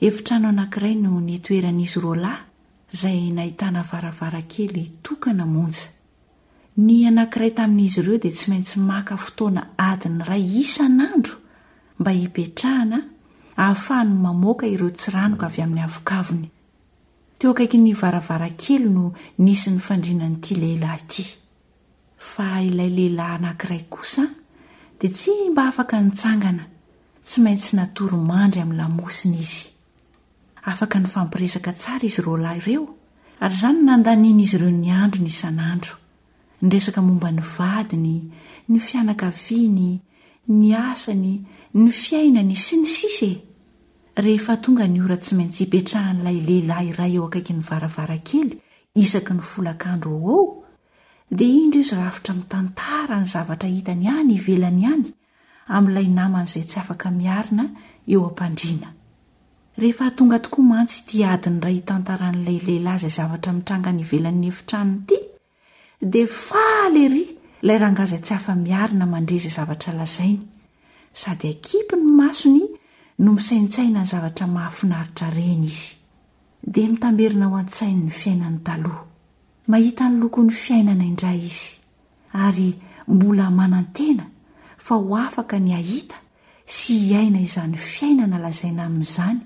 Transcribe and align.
efitrano 0.00 0.48
anankiray 0.48 0.94
no 0.94 1.20
nitoeran'izy 1.20 2.00
roa 2.00 2.16
lahy 2.16 2.42
izay 2.94 3.30
nahitana 3.32 3.82
varavara 3.92 4.42
kely 4.42 4.76
itokana 4.90 5.46
montja 5.46 5.88
ny 6.76 7.06
anankiray 7.08 7.50
tamin'izy 7.56 8.00
ireo 8.00 8.18
dia 8.18 8.32
tsy 8.32 8.50
maintsy 8.50 8.78
maka 8.80 9.16
fotoana 9.16 9.62
adiny 9.78 10.22
ray 10.28 10.44
isan'andro 10.62 11.36
mba 11.98 12.10
hipetrahana 12.10 12.98
ahafahany 13.56 14.12
mamoaka 14.14 14.66
ireo 14.66 14.90
tsi 14.90 15.10
ranoka 15.10 15.46
avy 15.48 15.62
amin'ny 15.62 15.84
avokavony 15.88 16.50
teo 17.38 17.50
ankaiky 17.50 17.78
ny 17.78 17.92
varavara 18.00 18.50
kely 18.52 18.84
no 18.88 19.12
nisy 19.38 19.70
ny 19.70 19.78
fandrinany 19.80 20.34
ity 20.36 20.54
lehilahy 20.54 21.00
ity 21.08 21.26
fa 22.18 22.60
ilay 22.62 22.90
lehilahy 22.92 23.34
anankiray 23.40 23.82
kosa 23.88 24.26
dia 25.00 25.10
tsy 25.10 25.30
mba 25.52 25.68
afaka 25.72 26.00
nytsangana 26.00 26.64
tsy 27.24 27.40
maintsy 27.40 27.76
natoromandry 27.76 28.60
amin'nylamosina 28.60 29.40
izy 29.40 29.75
afaka 30.66 30.98
ny 30.98 31.06
fampiresaka 31.06 31.72
tsara 31.78 32.02
izy 32.04 32.22
roalahy 32.26 32.58
ireo 32.60 32.84
ary 33.40 33.54
izany 33.54 33.80
nandanian' 33.86 34.42
izy 34.44 34.56
ireo 34.58 34.70
nyandro 34.84 35.20
ny 35.22 35.30
isan'andro 35.32 35.94
nyresaka 36.66 37.00
momba 37.06 37.28
ny 37.30 37.38
vadiny 37.54 38.14
ny 38.70 38.76
fianakaviany 38.86 39.90
ny 40.58 40.66
asany 40.90 41.34
ny 41.78 41.86
fiainany 42.02 42.56
sy 42.66 42.76
ny 42.82 42.86
sisy 42.96 43.30
e 43.30 43.34
rehefa 44.26 44.58
tonga 44.58 44.86
ny 44.90 44.98
ora 45.06 45.16
tsy 45.22 45.38
maintsy 45.38 45.62
hipetrahan'ilay 45.66 46.38
lehilahy 46.48 46.90
ray 46.98 47.14
eo 47.14 47.30
akaiky 47.30 47.54
ny 47.54 47.62
varavara 47.70 48.18
kely 48.28 48.58
isaky 49.02 49.38
ny 49.38 49.42
folakandro 49.52 50.18
ao 50.18 50.22
ao 50.34 50.40
dia 51.38 51.62
indro 51.62 51.78
izy 51.84 51.94
rahafitra 52.00 52.34
mitantara 52.42 53.22
ny 53.22 53.26
zavatra 53.34 53.70
hitany 53.70 54.04
hany 54.10 54.34
ivelany 54.40 54.82
ihany 54.82 55.06
amin'ilay 55.76 56.10
naman' 56.18 56.50
izay 56.50 56.66
tsy 56.66 56.78
afaka 56.82 57.14
miarina 57.22 57.70
eo 58.10 58.26
ampandrina 58.30 58.95
rehefa 59.78 60.10
tonga 60.16 60.38
tokoa 60.38 60.64
mantsy 60.72 60.96
iti 61.02 61.16
adiny 61.32 61.58
ray 61.64 61.74
hitantaran'ilay 61.78 62.58
lehilayizay 62.66 63.12
zavatra 63.18 63.50
mitrangany 63.56 64.00
ivelan'ny 64.04 64.46
efitrany 64.52 64.92
ity 65.04 65.18
dia 66.12 66.26
faalery 66.44 67.24
ilay 67.62 67.78
rangaza 67.84 68.18
tsy 68.24 68.32
afa-miarina 68.38 69.06
mandrezay 69.12 69.52
zavatra 69.58 69.92
lazainy 70.00 70.40
sady 71.20 71.48
akipy 71.54 71.94
ny 72.02 72.06
masony 72.18 72.64
no 73.22 73.30
misaintsaina 73.36 74.00
ny 74.02 74.06
zavatra 74.12 74.46
mahafinaritra 74.54 75.26
reny 75.36 75.66
izy 75.70 75.88
dia 76.72 76.88
mitamberina 76.92 77.46
ho 77.52 77.56
an-tsain 77.62 77.98
ny 78.04 78.10
fiainany 78.20 78.58
taloha 78.68 79.04
mahita 79.70 80.04
ny 80.08 80.16
lokon'ny 80.22 80.50
fiainana 80.62 81.04
indray 81.10 81.38
izy 81.50 81.70
ary 82.46 82.68
mbola 83.08 83.50
manantena 83.52 84.24
fa 84.84 84.94
ho 84.94 85.16
afaka 85.26 85.60
ny 85.60 85.74
ahita 85.76 86.16
sy 86.76 86.92
hiaina 87.08 87.38
izany 87.48 87.76
fiainana 87.76 88.38
lazaina 88.40 88.82
amin'zany 88.88 89.40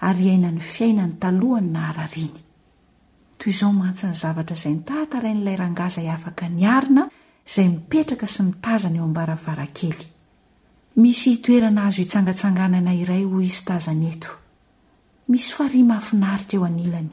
ainany 0.00 0.60
fiainany 0.60 1.14
taohany 1.20 1.70
na 1.72 1.88
arariny 1.88 2.38
toy 3.38 3.50
izao 3.52 3.72
mantsy 3.72 4.06
ny 4.10 4.14
zavatra 4.16 4.56
izay 4.56 4.74
nytahatarai 4.76 5.34
n'ilay 5.34 5.56
rangaza 5.60 6.00
y 6.02 6.08
afaka 6.16 6.46
ny 6.48 6.64
arina 6.76 7.02
izay 7.48 7.66
mipetraka 7.72 8.26
sy 8.34 8.42
mitazany 8.42 8.96
eo 8.98 9.04
ambaravarakely 9.04 10.04
misy 11.02 11.26
itoerana 11.36 11.86
azo 11.88 12.02
hitsangatsanganana 12.02 12.92
iray 13.02 13.24
hoy 13.32 13.44
izy 13.48 13.62
tazany 13.68 14.06
eto 14.14 14.32
misy 15.30 15.48
fari 15.56 15.80
mahafinaritra 15.82 16.56
eo 16.58 16.64
anilany 16.70 17.10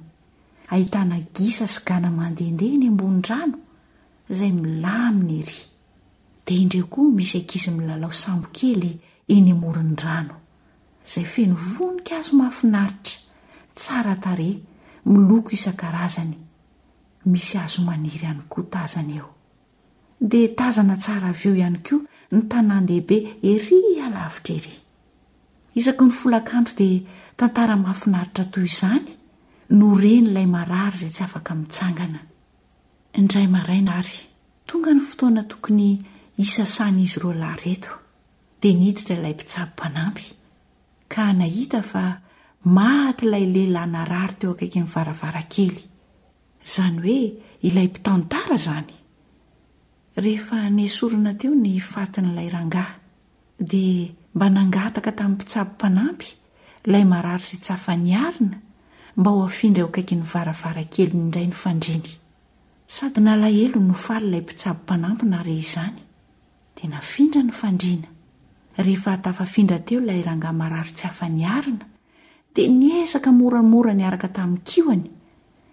ahitana 0.73 1.17
gisa 1.35 1.65
sygana 1.75 2.09
mandehandeha 2.11 2.73
eny 2.75 2.87
ambonyrano 2.93 3.57
izay 4.29 4.51
milaminy 4.51 5.39
ery 5.41 5.57
dia 6.45 6.59
indre 6.63 6.83
koa 6.91 7.09
misy 7.17 7.37
akizy 7.43 7.71
milalao 7.71 8.11
sambo 8.11 8.47
kely 8.57 8.89
eny 9.27 9.51
amorin'ny 9.55 9.99
rano 10.03 10.42
zay 11.05 11.25
fenovonika 11.25 12.17
azo 12.17 12.35
mahafinaritra 12.37 13.17
tsara 13.75 14.15
tare 14.23 14.49
miloko 15.05 15.51
isan-karazany 15.53 16.35
misy 17.31 17.57
azo 17.59 17.81
maniry 17.87 18.17
ihany 18.23 18.41
koa 18.51 18.63
tazana 18.73 19.13
eo 19.19 19.29
dia 20.29 20.47
tazana 20.59 20.95
tsara 21.03 21.27
avy 21.33 21.45
eo 21.49 21.55
ihany 21.59 21.77
koa 21.87 22.01
ny 22.33 22.39
tanandehibe 22.49 23.17
ery 23.53 23.79
alavitra 24.05 24.53
ery 24.59 24.73
isako 25.79 26.03
ny 26.07 26.11
flakandro 26.19 26.73
dia 26.79 27.03
tantara 27.37 27.75
mahafinaritra 27.83 28.45
toy 28.53 28.63
izany 28.71 29.05
no 29.77 29.87
reny 30.01 30.27
ilay 30.29 30.45
marary 30.55 30.95
izay 30.97 31.11
tsy 31.15 31.23
afaka 31.27 31.51
mitsangana 31.59 32.19
inrayina 33.19 33.91
ay 34.01 34.09
tonga 34.67 34.91
ny 34.95 35.01
fotoana 35.07 35.43
tokony 35.51 35.89
isasany 36.43 36.99
izy 37.05 37.19
ro 37.23 37.31
lareto 37.43 37.91
dia 38.61 38.73
niditra 38.79 39.15
ilay 39.15 39.35
a 39.59 40.13
ka 41.13 41.29
nahita 41.29 41.85
fa 41.85 42.25
maty 42.73 43.29
ilay 43.29 43.45
lehilahy 43.45 43.85
narary 43.93 44.33
teo 44.41 44.51
akaiky 44.57 44.79
ny 44.81 44.87
varavara 44.93 45.43
kely 45.53 45.77
izany 46.65 46.97
hoe 47.05 47.19
ilay 47.69 47.87
mpitantara 47.89 48.55
izany 48.61 48.93
rehefa 50.23 50.57
nesorina 50.77 51.31
teo 51.39 51.53
ny 51.53 51.73
fatin'ilay 51.91 52.49
rangahy 52.55 52.95
dia 53.69 54.09
mba 54.35 54.45
nangataka 54.55 55.11
tamin'ny 55.17 55.37
mpitsabo 55.37 55.71
mpanampy 55.77 56.27
ilay 56.89 57.05
marary 57.11 57.45
se 57.49 57.57
tsafa 57.61 57.93
nyarina 58.07 58.57
mba 59.17 59.29
ho 59.31 59.45
afindra 59.45 59.81
eo 59.85 59.89
akaiky 59.93 60.15
ny 60.17 60.23
varavara 60.33 60.83
kely 60.93 61.13
ny 61.13 61.19
indray 61.29 61.45
ny 61.51 61.55
fandriny 61.63 62.09
sady 62.95 63.21
nalahelo 63.21 63.77
nofaly 63.89 64.25
ilay 64.33 64.41
mpitsabo 64.49 64.79
mpanampy 64.83 65.25
na 65.29 65.43
re 65.45 65.53
izany 65.63 65.97
dia 66.75 66.89
nafindra 66.89 67.41
ny 67.45 67.53
fandriana 67.53 68.09
rehefa 68.77 69.11
atafafindra 69.13 69.79
teo 69.85 70.01
ilay 70.01 70.23
rangamarary 70.23 70.91
tsy 70.95 71.05
afanyarina 71.07 71.85
dia 72.53 72.67
niezaka 72.69 73.31
moramora 73.31 73.93
ny 73.93 74.03
araka 74.05 74.29
tamin'ny 74.33 74.63
kioany 74.65 75.09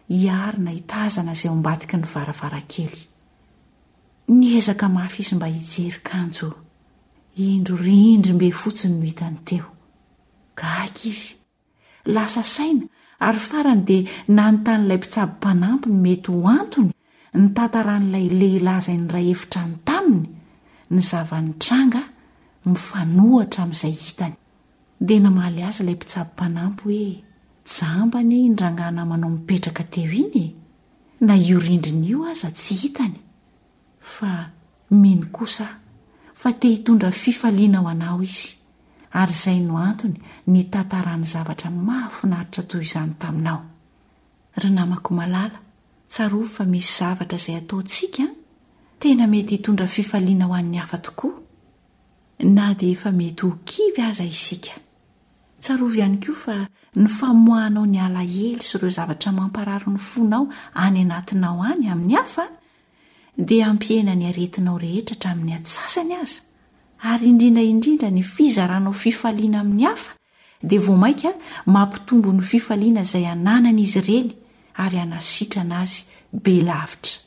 hiarina 0.09 0.71
hitazana 0.71 1.33
izay 1.33 1.49
ho 1.51 1.57
mbatika 1.57 1.97
nyvaravarakely 1.97 3.01
ny 4.29 4.45
ezaka 4.59 4.89
mafy 4.89 5.23
izy 5.23 5.35
mba 5.35 5.47
hijerykanjo 5.49 6.49
indrorindry 7.37 8.33
mbe 8.33 8.51
fotsiny 8.53 8.99
no 8.99 9.05
hitany 9.05 9.37
teo 9.45 9.67
gaka 10.57 11.09
izy 11.09 11.35
lasa 12.05 12.43
saina 12.45 12.85
ary 13.21 13.39
farany 13.41 13.81
dia 13.85 14.09
nanontanyilay 14.29 14.97
mpitsaby 14.97 15.33
mpanampyny 15.39 15.97
mety 16.05 16.33
ho 16.33 16.49
antony 16.49 16.93
nytantaran'ilay 17.35 18.29
lehilazainy 18.41 19.09
ray 19.09 19.27
hevitra 19.33 19.65
ny 19.67 19.75
taminy 19.89 20.25
ny 20.91 21.01
zava-ny 21.01 21.53
tranga 21.61 22.05
mifanohatra 22.71 23.63
amin'izay 23.65 23.95
hitany 24.07 24.35
dia 25.09 25.21
namaly 25.25 25.63
aza 25.69 25.83
ilay 25.85 25.97
mpisabo-mpanampo 25.99 26.83
hoe 26.87 27.13
jambany 27.77 28.37
indranganamanao 28.49 29.31
mipetraka 29.35 29.85
teo 29.85 30.13
iny 30.13 30.37
e. 30.45 30.55
na 31.27 31.35
io 31.37 31.59
rindrin' 31.59 32.05
io 32.11 32.21
aza 32.33 32.51
tsy 32.59 32.75
hitany 32.83 33.17
fa 34.15 34.31
meny 35.01 35.23
kosa 35.35 35.69
fa 36.41 36.49
te 36.61 36.67
hitondra 36.69 37.11
fifaliana 37.23 37.79
ho 37.83 37.89
anao 37.95 38.23
izy 38.23 38.51
ary 39.21 39.33
izay 39.37 39.61
no 39.67 39.75
antony 39.89 40.17
ny 40.53 40.61
tantarany 40.73 41.25
zavatra 41.33 41.69
mahafinaritra 41.71 42.63
toy 42.69 42.83
izany 42.87 43.13
taminao 43.21 43.61
ry 44.59 44.69
namako 44.77 45.11
malala 45.19 45.59
tsarof 46.13 46.49
fa 46.57 46.65
misy 46.71 46.93
zavatra 46.99 47.37
izay 47.41 47.57
ataontsika 47.61 48.25
tena 49.01 49.25
mety 49.33 49.53
hitondra 49.57 49.87
fifaliana 49.87 50.45
ho 50.47 50.55
an'ny 50.55 50.79
aftooa 50.79 51.50
na 52.45 52.75
dia 52.75 52.93
efa 52.93 53.11
mety 53.13 53.43
ho 53.47 53.53
kivy 53.69 54.03
aza 54.09 54.25
isika 54.35 54.73
tsarovy 55.63 55.97
ihany 55.99 56.19
koa 56.25 56.35
fa 56.43 56.57
ny 56.97 57.07
famohahnao 57.19 57.85
ny 57.87 57.99
alahelo 58.07 58.63
sy 58.69 58.77
ireo 58.79 58.91
zavatra 58.97 59.31
mampararo 59.33 59.89
ny 59.93 59.99
fonao 59.99 60.49
any 60.75 61.01
anatinao 61.05 61.61
any 61.71 61.89
amin'ny 61.93 62.15
hafa 62.15 62.45
dia 63.37 63.67
ampihena 63.71 64.15
ny 64.15 64.25
aretinao 64.29 64.79
rehetra 64.79 65.15
htramin'ny 65.17 65.55
at 65.57 65.67
sasany 65.67 66.15
aza 66.23 66.41
ary 67.03 67.27
indrindraindrindra 67.29 68.11
ny 68.11 68.23
fizaranao 68.23 68.93
fifaliana 68.93 69.61
amin'ny 69.61 69.85
hafa 69.85 70.13
dia 70.63 70.81
vo 70.81 70.97
mainkaa 70.97 71.37
mampitombo 71.67 72.33
ny 72.33 72.41
fifaliana 72.41 73.01
izay 73.03 73.27
ananana 73.27 73.71
izy 73.81 73.99
ireny 74.01 74.31
ary 74.77 74.99
anasitra 74.99 75.65
na 75.65 75.81
azy 75.81 76.05
belavitra 76.33 77.21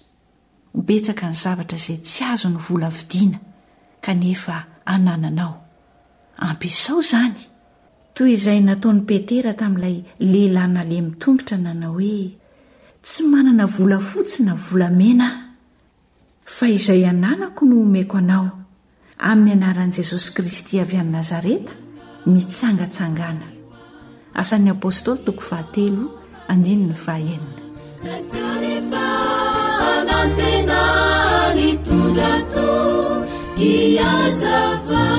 betsaka 0.74 1.30
ny 1.30 1.36
zavatra 1.36 1.78
izay 1.78 1.98
tsy 2.02 2.24
azo 2.24 2.50
ny 2.50 2.58
vola 2.58 2.90
vidiana 2.90 3.40
kanefa 4.02 4.73
anananao 4.86 5.60
ampisao 6.38 7.00
izany 7.02 7.34
toy 8.18 8.32
izay 8.38 8.60
nataony 8.66 9.02
petera 9.08 9.54
tamin'ilay 9.60 9.98
lehilahyna 10.32 10.84
le 10.90 10.98
mitongitra 11.08 11.58
nanao 11.64 11.94
hoe 11.94 12.36
tsy 13.06 13.22
manana 13.32 13.66
volafotsina 13.76 14.54
volamena 14.66 15.28
a 15.28 15.44
fa 16.56 16.66
izay 16.76 17.02
ananako 17.12 17.62
no 17.68 17.76
omeko 17.86 18.16
anao 18.22 18.48
amin'ny 19.30 19.60
anaran'i 19.64 19.96
jesosy 19.98 20.30
kristy 20.36 20.74
avy 20.80 20.98
amn 20.98 21.12
nazareta 21.12 21.72
mitsangatsanganaasan'ypstl 22.26 25.18
一 33.58 33.96
ياصف 33.96 35.13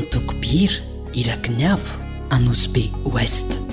en 0.00 0.04
tok 0.10 0.28
bir 0.42 0.72
iraknavo 1.14 1.90
anospe 2.30 2.82
west 3.14 3.67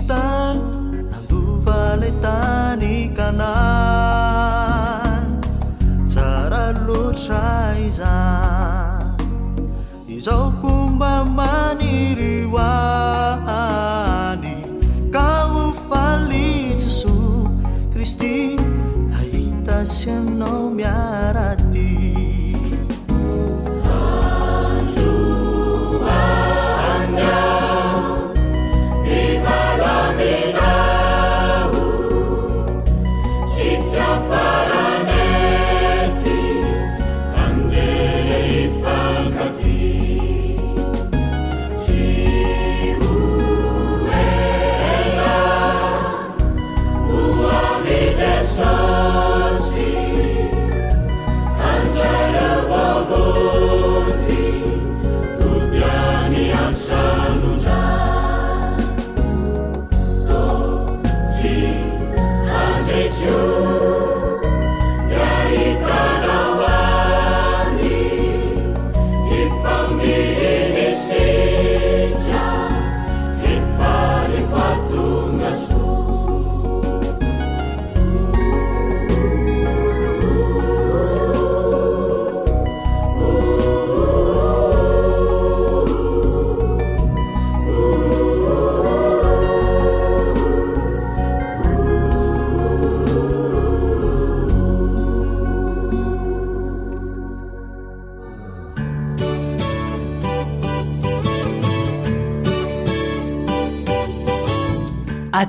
ط 0.00 0.25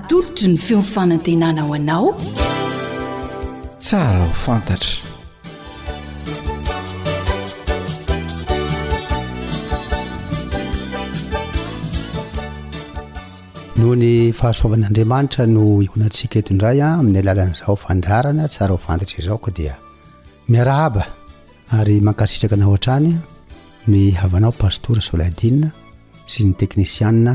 toltra 0.09 0.47
ny 0.49 0.55
feofanantenanao 0.67 1.69
anao 1.77 2.05
tsara 3.85 4.11
ho 4.25 4.33
fantatra 4.45 4.93
noho 13.77 13.93
ny 14.01 14.11
fahasoavan'andriamanitra 14.39 15.43
no 15.55 15.63
ionantsika 15.87 16.35
etondray 16.41 16.77
a 16.81 16.85
ah, 16.89 16.93
amin'ny 17.01 17.19
alalan'izao 17.23 17.75
fandarana 17.85 18.43
tsara 18.53 18.71
ho 18.75 18.79
fantatra 18.87 19.15
izao 19.21 19.37
ko 19.43 19.49
dia 19.57 19.73
miarahaba 20.51 21.03
ary 21.79 21.97
mankasitraka 22.07 22.55
na 22.59 22.65
o 22.67 22.71
hantrany 22.75 23.09
ah, 23.17 23.25
ny 23.91 24.01
havanao 24.21 24.53
pastora 24.63 25.01
soladinna 25.09 25.67
sy 26.31 26.39
ny 26.45 26.51
teknisianna 26.61 27.33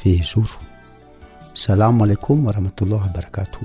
fehizoro 0.00 0.67
salamo 1.64 2.04
aleikom 2.04 2.40
rahmatollah 2.54 3.02
a 3.02 3.10
barakato 3.16 3.60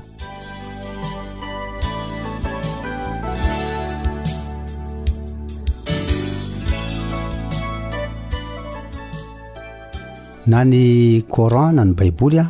na 10.51 10.63
ny 10.65 11.21
corant 11.33 11.73
na 11.77 11.83
ny 11.87 11.93
baibouly 11.99 12.39
a 12.41 12.47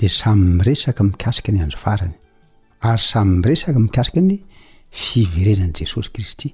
de 0.00 0.08
samy 0.18 0.46
miresaka 0.58 1.00
mikasika 1.08 1.50
ny 1.54 1.60
andro 1.64 1.78
farany 1.84 2.16
ary 2.88 2.98
samy 3.10 3.32
miresaka 3.42 3.78
mikasika 3.86 4.20
ny 4.28 4.36
fiverezan' 5.04 5.70
jesosy 5.78 6.10
kristy 6.14 6.48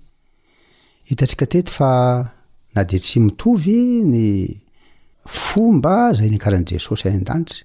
hitantsika 1.08 1.44
tety 1.52 1.72
fa 1.78 1.90
na 2.74 2.80
de 2.90 2.96
tsy 3.04 3.16
mitovy 3.24 3.78
ny 4.12 4.24
fomba 5.40 5.96
zay 6.18 6.28
ny 6.30 6.36
karahan' 6.42 6.68
jesosy 6.74 7.04
ay 7.08 7.16
an-danitry 7.20 7.64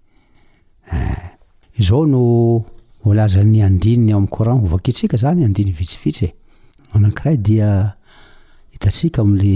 izao 1.79 2.05
no 2.11 2.21
voalazany 3.03 3.59
andinny 3.67 4.11
amy 4.15 4.29
korant 4.33 4.59
ovakitsika 4.65 5.17
zany 5.23 5.41
andiny 5.47 5.71
vitsivitsy 5.79 6.25
e 6.27 6.33
anakiray 6.95 7.37
dia 7.47 7.69
hitatsika 8.73 9.21
amle 9.25 9.55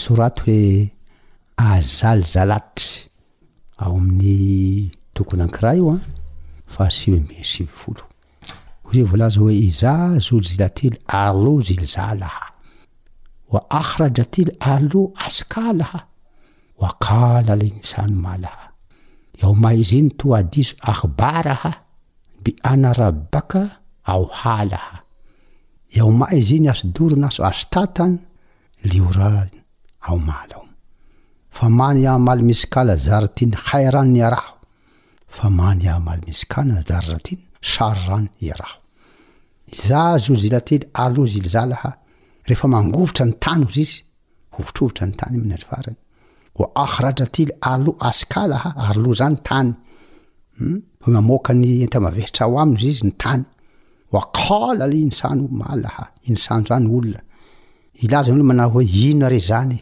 soraty 0.00 0.50
hoe 0.50 0.66
azalizalaty 1.70 2.88
ao 3.82 3.96
amin'ny 4.00 4.90
tokoy 5.14 5.40
ankiray 5.44 5.76
io 5.80 5.86
a 5.92 5.98
fasimbesivoo 6.74 8.02
ozay 8.88 9.04
voalaza 9.10 9.40
hoe 9.42 9.54
iza 9.68 9.92
jol 10.26 10.42
jilatily 10.50 10.98
arlo 11.24 11.52
jil 11.66 11.82
jalaha 11.94 12.44
oa 13.52 13.60
ahradra 13.80 14.24
tyly 14.32 14.52
arlo 14.74 15.02
asikalaha 15.24 16.00
oakala 16.84 17.52
laysanymalaha 17.60 18.67
ao 19.42 19.54
may 19.62 19.78
zany 19.88 20.10
to 20.18 20.26
adyizo 20.38 20.74
ahbara 20.92 21.54
ha 21.62 21.72
be 22.42 22.50
ana 22.70 22.90
rabaka 23.00 23.62
ao 24.12 24.24
hala 24.38 24.76
ha 24.88 24.96
iao 25.96 26.10
ma 26.20 26.26
zyany 26.46 26.66
aso 26.72 26.86
doron 26.96 27.24
aso 27.28 27.42
az 27.50 27.60
tatany 27.72 28.16
leo 28.90 29.08
ray 29.20 29.50
ao 30.06 30.18
mala 30.28 30.54
ao 30.60 30.66
fa 31.56 31.66
many 31.80 32.02
amalmisy 32.14 32.66
kalazaratiyhayrano 32.74 34.16
yarahoyao 34.16 36.06
za 39.86 40.00
zojilately 40.24 40.80
alo 41.04 41.22
zil 41.32 41.46
zalaha 41.54 41.90
rehefa 42.48 42.66
mangovotra 42.72 43.24
ny 43.28 43.32
tany 43.44 43.62
ozy 43.68 43.80
izy 43.86 43.96
hovotrovotra 44.54 45.04
ny 45.08 45.12
tany 45.20 45.36
minary 45.42 45.66
varany 45.72 45.96
a 46.64 46.70
ahrajatily 46.84 47.52
ar 47.70 47.78
lo 47.86 47.92
asikalaha 48.08 48.70
ary 48.88 49.00
lo 49.04 49.10
zany 49.20 49.36
tany 49.48 49.70
hmm? 50.56 50.78
namokany 51.14 51.68
enta 51.84 51.98
mavehitra 52.04 52.44
aho 52.46 52.56
amny 52.62 52.78
zy 52.82 52.88
izy 52.92 53.04
ny 53.08 53.14
tany 53.22 53.44
wakal 54.14 54.78
le 54.80 54.96
insan 55.06 55.38
malaha 55.60 56.04
insanozany 56.30 56.86
olona 56.96 57.20
ilazanyolo 58.02 58.44
mana 58.50 58.64
hoe 58.72 58.84
ino 59.06 59.24
are 59.28 59.40
zany 59.50 59.78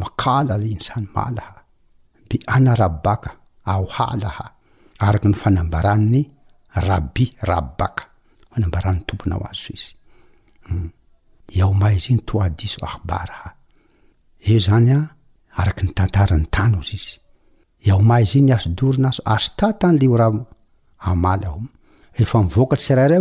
wakal 0.00 0.46
le 0.62 0.66
insany 0.76 1.06
malaha 1.16 1.56
be 2.28 2.36
ana 2.54 2.72
rabaka 2.82 3.30
ao 3.72 3.84
halaha 3.96 4.46
araky 5.06 5.28
ny 5.30 5.36
fanambaranny 5.42 6.22
rabi 6.86 7.24
rabaka 7.50 8.04
fanambarani'ny 8.50 9.04
tomponao 9.08 9.44
az 9.50 9.62
izy 9.74 9.90
hmm? 10.66 10.88
aomaa 11.62 11.92
izy 11.98 12.08
iny 12.12 12.22
toa 12.28 12.46
dis 12.58 12.74
ahbaraha 12.88 13.48
io 14.48 14.60
zany 14.68 14.90
a 14.96 14.98
araky 15.60 15.82
ny 15.86 15.90
tantara 15.96 16.36
ny 16.38 16.46
tany 16.54 16.74
ozy 16.80 16.94
izy 16.96 17.10
iaoma 17.88 18.16
izy 18.24 18.36
iny 18.40 18.52
aso 18.56 18.68
dorona 18.78 19.08
aso 19.12 19.22
azta 19.34 19.66
tany 19.80 19.96
le 20.00 20.06
oraiaka 20.14 22.76
tsirairay 22.80 23.20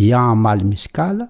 iamaly 0.07 0.65
misy 0.71 0.89
kala 0.97 1.25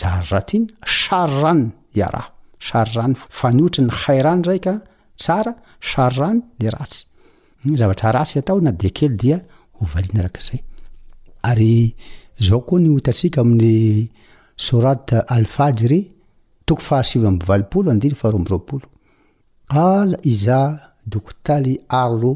zary 0.00 0.26
ratina 0.34 0.66
sary 1.04 1.34
rano 1.44 1.68
iaraho 2.00 2.30
sary 2.68 2.92
rany 2.98 3.14
fanotra 3.38 3.80
ny 3.86 3.90
hay 4.00 4.18
rano 4.26 4.44
raikya 4.48 4.74
tsara 5.22 5.52
sary 5.90 6.14
rano 6.20 6.40
de 6.60 6.68
ratsy 6.74 7.00
zavatraratsy 7.80 8.36
ataona 8.42 8.70
de 8.80 8.88
kely 8.98 9.10
diao 9.20 9.84
koa 12.66 12.78
ny 12.82 12.88
otatsika 12.98 13.38
ami'ny 13.44 13.70
sorat 14.66 15.06
alfadiry 15.36 16.00
toko 16.66 16.82
fahasivy 16.88 17.26
amvalipolo 17.32 17.88
adny 17.94 18.10
faharo 18.20 18.38
mbiropolo 18.42 18.86
ala 19.86 20.16
iza 20.32 20.58
dokotaly 21.12 21.74
arlo 22.02 22.32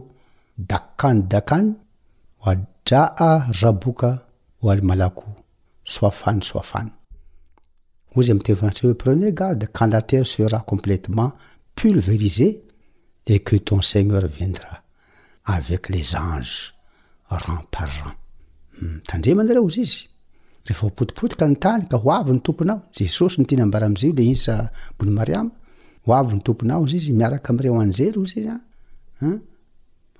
dakany 0.70 1.20
dakany 1.32 1.68
adraa 2.50 3.32
raboka 3.60 4.10
oaly 4.64 4.82
malako 4.90 5.26
soafany 5.94 6.42
soafany 6.50 6.92
za 8.22 8.32
amtevats 8.32 8.82
oe 8.84 8.94
premier 8.94 9.32
gade 9.32 9.66
qualater 9.72 10.24
sera 10.26 10.60
completement 10.70 11.32
plvriz 11.74 12.40
e 12.48 12.62
e 13.24 13.42
ton 13.66 13.80
seineur 13.90 14.24
eanges 14.38 16.50
ran 17.44 17.62
parrannarezy 17.74 19.96
otiotyoav 20.68 22.26
nytompoao 22.32 22.80
esosy 23.06 23.42
tanambaray 23.48 23.90
le 24.18 24.34
syioav 24.34 26.26
nyoponay 26.38 26.82
iyiaraka 26.98 27.48
amreoanzeryoy 27.52 28.32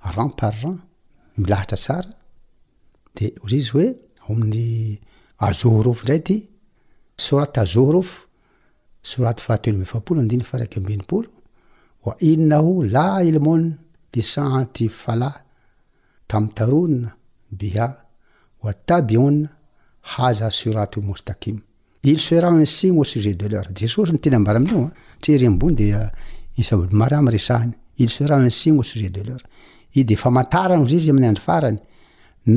yran 0.09 0.29
par 0.39 0.53
ran 0.63 0.77
atrasaa 1.61 2.01
e 3.21 3.23
ozy 3.43 3.57
izy 3.61 3.69
oe 3.79 3.87
o 4.27 4.29
amin'ny 4.33 4.63
azohorovonray 5.47 6.21
y 6.35 6.37
sorata 7.17 7.63
zô 7.65 7.91
rofo 7.91 8.27
sorato 9.01 9.41
fahtoelo 9.43 9.77
mefapolo 9.79 10.19
andiny 10.21 10.43
fa 10.43 10.57
raiky 10.59 10.77
ambinopolo 10.79 11.27
a 12.07 12.09
inaho 12.31 12.83
la 12.93 13.05
ilmôn 13.29 13.63
de 14.13 14.21
saty 14.33 14.87
fala 15.03 15.29
tamtaronna 16.27 17.09
biha 17.59 17.87
a 18.69 18.73
tabio 18.73 19.25
aza 20.17 20.47
sratomostm 20.57 21.57
serasin 22.25 22.61
a 22.63 22.65
seeer 22.75 23.29
oy 28.45 29.09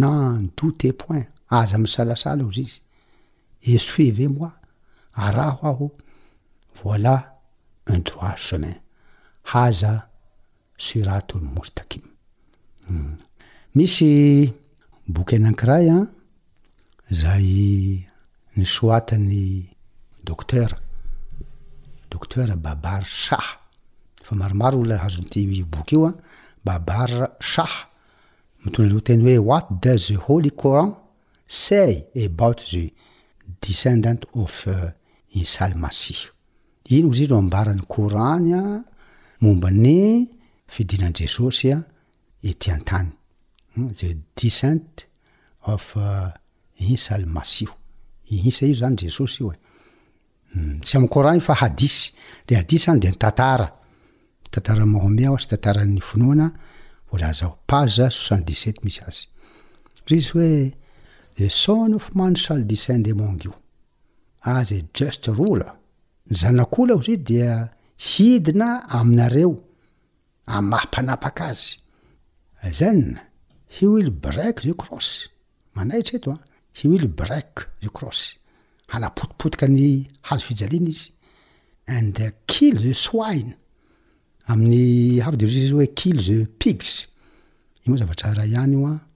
yatote 0.00 0.88
point 1.00 1.24
aza 1.60 1.76
misalasala 1.84 2.42
oy 2.48 2.66
e 3.62 3.78
suive 3.78 4.28
moa 4.28 4.52
araho 5.12 5.66
aho 5.68 5.90
voila 6.84 7.16
un 7.86 8.00
droit 8.02 8.38
semin 8.38 8.74
haza 9.50 10.08
suratol 10.76 11.40
moustakime 11.54 12.10
hmm. 12.88 13.14
misy 13.74 14.52
boky 15.14 15.36
anakiray 15.36 15.86
a 15.96 16.08
zay 17.20 17.50
ny 18.56 18.64
soatany 18.74 19.44
docter 20.26 20.70
doctera 22.10 22.56
babar 22.64 23.02
saha 23.24 23.54
fa 24.24 24.32
maromaro 24.40 24.78
ola 24.80 24.96
hazonty 25.04 25.40
boky 25.72 25.94
io 25.96 26.06
a 26.06 26.12
babar 26.64 27.10
saha 27.54 27.80
mitona 28.64 28.88
looteny 28.92 29.22
hoe 29.24 29.38
what 29.48 29.66
das 29.82 30.02
he 30.10 30.16
wholy 30.24 30.50
coran 30.60 30.90
sel 31.46 31.92
ebout 32.24 32.60
z 32.70 32.92
descendant 33.60 34.24
of 34.34 34.66
insal 35.34 35.72
euh, 35.74 35.78
masiho 35.80 36.32
iny 36.90 37.08
o 37.08 37.12
zy 37.14 37.24
i 37.26 37.28
ro 37.28 37.38
ambarany 37.38 37.82
korany 37.88 38.52
a 38.54 38.62
mombany 39.42 40.26
fidinan' 40.72 41.12
jesosy 41.14 41.72
a 41.74 41.80
itiantany 42.42 43.10
zae 43.94 44.12
hmm, 44.14 44.22
descent 44.36 45.06
of 45.66 45.84
insal 46.90 47.22
euh, 47.24 47.32
masiho 47.38 47.74
isa 48.30 48.66
io 48.66 48.74
zany 48.74 48.96
jesosy 49.02 49.42
io 49.44 49.52
e. 49.52 49.56
hmm, 50.54 50.78
sy 50.86 50.98
amkorat 51.00 51.42
fa 51.44 51.58
hadisy 51.62 52.12
de 52.48 52.56
adisy 52.56 52.86
zany 52.88 53.00
de 53.04 53.12
nytatara 53.12 53.68
tataramahome 54.50 55.26
aoasy 55.28 55.48
tatara 55.52 55.84
ny 55.84 56.00
fonoana 56.00 56.48
volazaho 57.10 57.58
paz 57.68 57.98
soxant 58.00 58.44
dix7et 58.48 58.84
misy 58.84 59.04
azy 59.04 59.26
rizy 60.08 60.30
hoe 60.34 60.50
son 61.48 61.92
of 61.94 62.10
manshall 62.14 62.64
descendemengio 62.66 63.54
aza 64.42 64.76
just 64.96 65.24
roler 65.38 65.72
ny 66.26 66.36
zanak'olo 66.40 66.98
ho 66.98 67.02
zy 67.06 67.12
io 67.12 67.18
dia 67.28 67.52
hidina 68.06 68.68
aminareo 68.98 69.52
amaapanapaka 70.46 71.42
azy 71.52 71.78
zan 72.78 73.18
he 73.68 73.86
will 73.86 74.10
brek 74.10 74.62
zao 74.64 74.74
cross 74.82 75.28
manaitra 75.76 76.16
eto 76.18 76.30
a 76.30 76.34
ah. 76.34 76.42
he 76.72 76.88
will 76.88 77.08
brek 77.08 77.68
zao 77.82 77.90
cross 77.90 78.34
halapotipotika 78.88 79.68
ny 79.68 80.08
hazo 80.22 80.44
fijalina 80.46 80.90
izy 80.90 81.12
ande 81.86 82.32
kill 82.46 82.80
de 82.82 82.94
swine 82.94 83.52
amin'ny 84.48 85.20
havyderry 85.20 85.70
oe 85.76 85.86
kill 85.86 86.18
ze 86.22 86.38
pigs 86.58 86.90
i 87.84 87.88
moa 87.90 87.98
zavatra 87.98 88.34
ra 88.34 88.44
ihany 88.46 88.72
ioa 88.76 88.90
ah. 88.94 89.07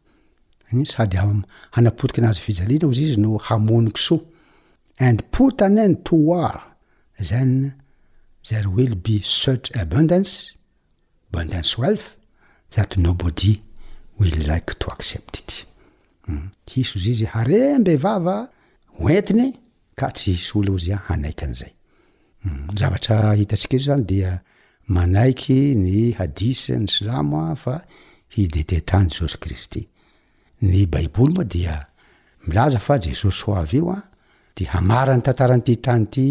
sady 0.84 1.16
a 1.18 1.22
hanapotiky 1.74 2.20
anazy 2.20 2.40
fijalina 2.40 2.86
ozy 2.88 3.02
izy 3.02 3.16
no 3.20 3.38
hamoniky 3.38 4.00
soa 4.06 4.20
and 4.98 5.20
potany 5.32 5.78
en 5.84 5.94
toar 6.06 6.54
zeny 7.28 7.72
ther 8.44 8.66
will 8.68 8.94
be 8.94 9.20
surch 9.22 9.68
abundance 9.82 10.32
bndance 11.32 11.76
welf 11.82 12.16
at 12.76 12.96
nobody 12.96 13.62
illike 14.20 14.74
to 14.78 14.86
accept 14.90 15.36
it 15.42 15.66
hmm. 16.26 16.48
hisozy 16.66 17.10
izy 17.10 17.24
hare 17.24 17.78
mbe 17.78 17.96
vava 18.04 18.36
hoentiny 18.98 19.48
ka 19.98 20.06
tsy 20.12 20.30
hiso 20.32 20.58
olo 20.58 20.72
ozy 20.74 20.92
a 20.92 20.96
hanaiky 21.06 21.44
an'zay 21.48 21.72
hmm. 22.42 22.68
zavatra 22.78 23.16
hitantsika 23.38 23.74
izy 23.76 23.86
zany 23.88 24.04
dia 24.10 24.32
manaiky 24.94 25.58
ny 25.84 25.94
hadis 26.18 26.60
ny 26.80 26.88
slama 26.94 27.42
fa 27.62 27.74
hidete 28.34 28.80
tany 28.90 29.08
jesosy 29.10 29.36
kristy 29.42 29.82
ny 30.62 30.86
baiboly 30.86 31.34
moa 31.34 31.42
dia 31.44 31.86
milaza 32.46 32.78
fa 32.78 32.98
jesosy 33.00 33.42
ho 33.46 33.56
avy 33.56 33.76
io 33.78 33.90
a 33.90 34.02
de 34.58 34.64
hamarany 34.70 35.20
tantaran'ity 35.22 35.76
tany 35.82 36.04
ty 36.06 36.26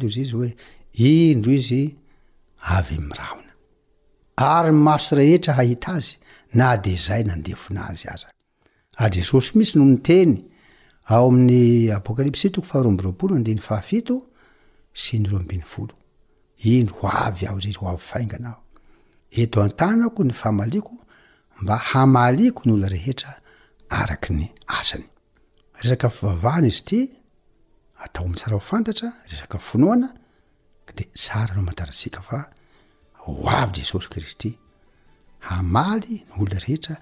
y 0.00 0.06
iy 0.22 0.54
e 0.92 1.28
indro 1.32 1.52
iy 1.52 1.94
yao 2.68 2.84
heaaiay 4.36 5.38
e 5.72 5.74
ay 7.12 7.22
nadeonay 7.40 7.96
aesosy 9.04 9.50
isy 9.62 9.72
nomiteny 9.78 10.32
ao 11.12 11.26
am'y 11.32 11.64
apôkalpsy 11.96 12.46
toko 12.54 12.66
faharoaboroolo 12.70 13.34
andiny 13.38 13.60
fahafito 13.68 14.14
sy 15.02 15.12
nyro 15.22 15.36
ambiny 15.42 15.62
folo 15.72 15.94
indro 16.72 17.06
avy 17.24 17.44
ao 17.48 17.58
zy 17.62 17.68
izy 17.72 17.78
oavy 17.84 18.02
faingana 18.10 18.48
ao 18.50 18.62
eto 19.30 19.60
an-tanako 19.62 20.24
ny 20.24 20.32
fahmaliako 20.42 20.92
mba 21.62 21.76
hamaliako 21.90 22.62
ny 22.64 22.72
olona 22.72 22.88
rehetra 22.94 23.32
arak 24.00 24.30
ny 24.30 24.46
asany 24.78 25.08
esaka 25.80 26.10
fivavahana 26.10 26.66
izy 26.72 26.82
ty 26.88 27.00
atao 28.04 28.24
am' 28.26 28.34
tsara 28.34 28.54
hofantatra 28.58 29.10
resaka 29.30 29.58
fnoana 29.58 30.08
de 30.96 31.04
ra 31.48 31.60
omatarasika 31.60 32.20
fa 32.28 32.38
hoay 33.22 33.66
jesosy 33.76 34.08
kristy 34.12 34.50
amaly 35.54 36.14
nyoloa 36.28 36.58
reheta 36.62 36.94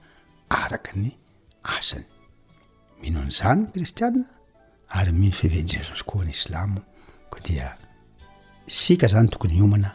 arak 0.62 0.86
ny 1.00 1.10
asany 1.76 2.06
minonzany 3.00 3.62
kristiaa 3.72 4.22
arymino 4.98 5.36
fiven 5.40 5.66
jesosy 5.74 6.04
koa 6.08 6.24
ny 6.24 6.30
islamo 6.30 6.80
d 7.44 7.46
ska 8.80 9.06
zany 9.12 9.28
tokony 9.32 9.62
omana 9.64 9.90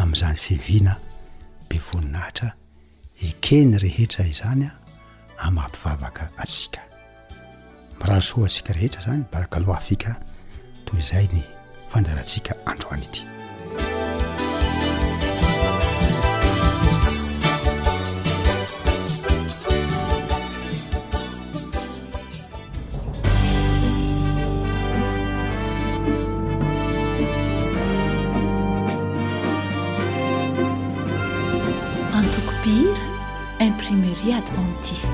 am'izany 0.00 0.36
fivina 0.44 0.92
voninahitra 1.78 2.50
ekeny 3.28 3.78
rehetra 3.78 4.24
izany 4.26 4.64
a 4.66 4.70
amaampivavaka 5.48 6.28
atsika 6.38 6.80
miraharosoa 7.98 8.44
antsika 8.44 8.72
rehetra 8.72 9.00
zany 9.02 9.24
baraka 9.32 9.56
aloha 9.56 9.78
afika 9.78 10.14
toy 10.86 11.00
izay 11.00 11.26
ny 11.32 11.42
fandarantsika 11.92 12.52
androany 12.70 13.04
ity 13.06 13.33
atontistm 34.32 35.10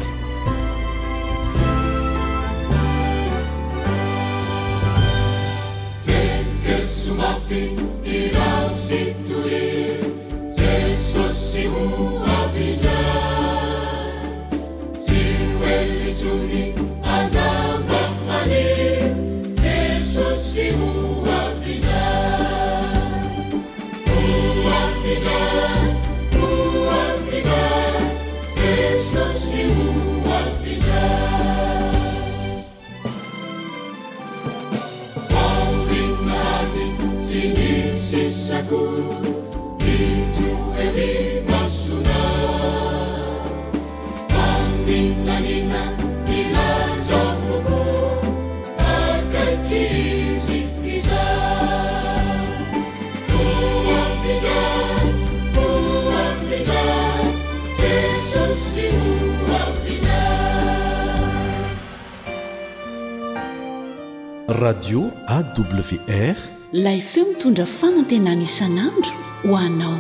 layfeo 66.79 67.25
mitondra 67.31 67.65
fanatena 67.79 68.33
n 68.39 68.43
isan'andro 68.47 69.13
ho 69.45 69.53
anao 69.67 69.99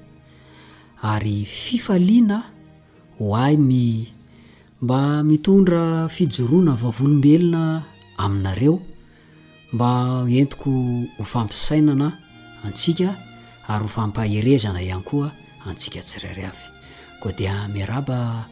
ary 1.12 1.44
fifaliana 1.44 2.38
hoainy 3.20 4.08
mba 4.82 5.22
mitondra 5.22 6.08
fijoroana 6.08 6.72
vavolombelona 6.82 7.82
aminareo 8.16 8.78
mba 9.72 9.90
entiko 10.40 10.70
ho 11.18 11.24
fampisainana 11.24 12.23
antsika 12.64 13.12
ary 13.68 13.84
ho 13.84 13.88
fampahirezana 13.88 14.80
ihany 14.80 15.04
koa 15.04 15.28
antsika 15.68 16.00
tsirairy 16.00 16.44
avy 16.50 16.64
koa 17.20 17.32
dia 17.38 17.54
miaraba 17.68 18.48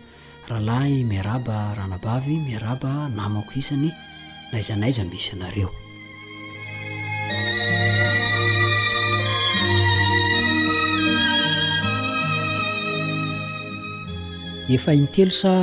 rahalahy 0.48 1.00
miaraba 1.04 1.74
ranabavy 1.80 2.36
miaraba 2.44 3.08
namako 3.16 3.52
isany 3.60 3.88
naizanaiza 4.52 5.02
misy 5.10 5.30
anareo 5.36 5.70
efa 14.76 14.92
intelo 15.00 15.32
sa 15.42 15.54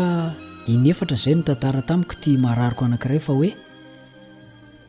inyefatra 0.74 1.16
zay 1.24 1.34
notantara 1.38 1.82
tamiko 1.90 2.14
ti 2.22 2.32
maharariko 2.44 2.82
anankiray 2.90 3.22
fa 3.26 3.32
hoe 3.38 3.50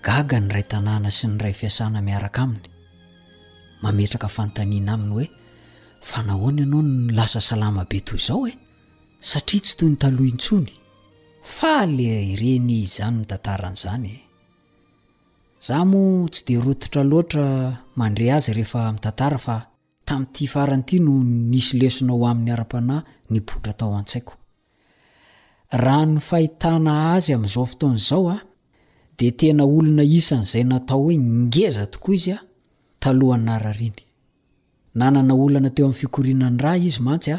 gaga 0.06 0.36
ny 0.40 0.48
ray 0.54 0.64
tanàna 0.72 1.10
sy 1.16 1.24
nyiray 1.28 1.54
fiasana 1.60 2.00
miaraka 2.04 2.40
aminy 2.48 2.68
mametraka 3.82 4.28
fantaniana 4.28 4.92
aminy 4.92 5.12
hoe 5.14 5.28
fa 6.10 6.22
nahoany 6.22 6.58
ianao 6.62 6.82
ny 6.82 7.10
lasa 7.12 7.40
salama 7.40 7.84
be 7.84 8.00
toy 8.00 8.16
izao 8.18 8.48
e 8.48 8.52
satria 9.28 9.60
tsy 9.64 9.74
toy 9.78 9.88
ny 9.90 9.96
talohintsony 10.02 10.72
fa 11.58 11.72
la 11.86 12.08
ireny 12.32 12.70
zany 12.94 13.16
mitantaran'izany 13.18 14.08
e 14.14 14.18
zah 15.66 15.82
moa 15.90 16.28
tsy 16.32 16.40
de 16.46 16.54
rotitra 16.66 17.02
loatra 17.10 17.44
mandre 17.98 18.24
azy 18.36 18.52
rehefa 18.56 18.80
mitantara 18.94 19.38
fa 19.46 19.56
tami'ty 20.06 20.44
faranyity 20.54 20.96
no 21.06 21.12
nisy 21.50 21.74
lesonao 21.80 22.24
amin'ny 22.30 22.52
ara-panahy 22.54 23.02
ny 23.32 23.38
botra 23.46 23.72
tao 23.78 23.94
an-tsaiko 24.00 24.32
raha 25.84 26.04
ny 26.06 26.14
fahitana 26.28 26.92
azy 27.16 27.30
amin'izao 27.34 27.64
foton' 27.70 27.98
izao 28.02 28.24
a 28.34 28.36
dia 29.16 29.32
tena 29.38 29.62
olona 29.76 30.02
isan'izay 30.18 30.64
natao 30.70 31.00
hoe 31.02 31.14
ingeza 31.18 31.84
tokoa 31.92 32.14
izya 32.18 32.38
talohany 33.02 33.44
narariny 33.50 34.02
nanana 35.00 35.32
olana 35.44 35.70
teo 35.76 35.84
amin'ny 35.86 36.00
fikorinan 36.00 36.56
raa 36.64 36.76
izy 36.88 37.00
mantsya 37.08 37.36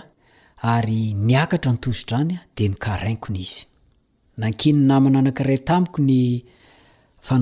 ary 0.74 1.00
niakatra 1.28 1.72
ntozotraany 1.76 2.32
de 2.56 2.64
n 2.72 2.74
karinkonyaana 2.84 5.18
anakray 5.20 5.60
tamiko 5.70 6.00
ny 6.10 6.18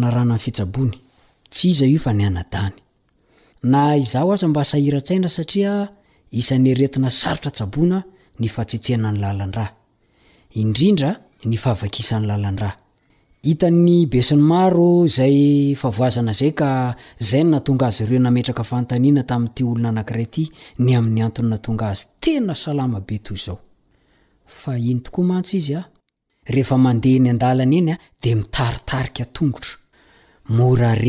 narananyfitsabony 0.01 0.93
ia 1.69 1.86
yaa 1.91 2.12
airaia 4.75 5.71
aisan'ny 6.39 6.69
retina 6.82 7.10
sarotra 7.21 7.51
tsabona 7.55 7.97
ny 8.41 8.47
fatetseana 8.55 9.08
ny 9.13 9.17
lalandra 9.23 9.65
idinda 10.62 11.10
ny 11.49 11.55
faavakisany 11.63 12.25
lalandraa 12.29 12.73
itanny 13.41 14.06
besiny 14.06 14.41
maro 14.41 15.08
zay 15.08 15.73
favoazana 15.75 16.34
zay 16.34 16.52
ka 16.52 16.95
zay 17.28 17.43
no 17.43 17.52
natonga 17.52 17.88
azy 17.88 18.04
reo 18.06 18.19
nametraka 18.19 18.63
fantaniana 18.69 19.23
tamin'nyty 19.30 19.62
olona 19.69 19.89
anankiray 19.93 20.25
ty 20.34 20.43
ny 20.84 20.91
amin'ny 20.99 21.21
antnynatonga 21.25 21.86
azy 21.91 22.06
tena 22.23 22.54
salamabe 22.63 23.15
toaoinytooa 23.25 25.23
mansy 25.23 25.58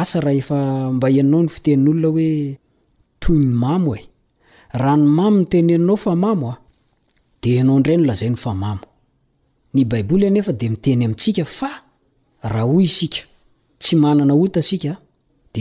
asa 0.00 0.20
raha 0.24 0.36
efa 0.42 0.58
mba 0.96 1.06
ininao 1.12 1.42
ny 1.44 1.48
fitenin'olona 1.54 2.08
hoe 2.14 2.28
toy 3.22 3.36
ny 3.44 3.48
mamo 3.62 3.92
e 3.96 4.08
raha 4.80 4.96
ny 5.00 5.04
mamo 5.18 5.38
ny 5.42 5.46
teny 5.50 5.70
aninao 5.76 5.96
famamo 6.04 6.48
a 6.50 6.56
de 7.42 7.50
anao 7.60 7.78
ndreny 7.80 8.02
lazay 8.08 8.30
ny 8.32 8.36
famambo 8.44 8.86
nefa 10.34 10.52
de 10.60 10.66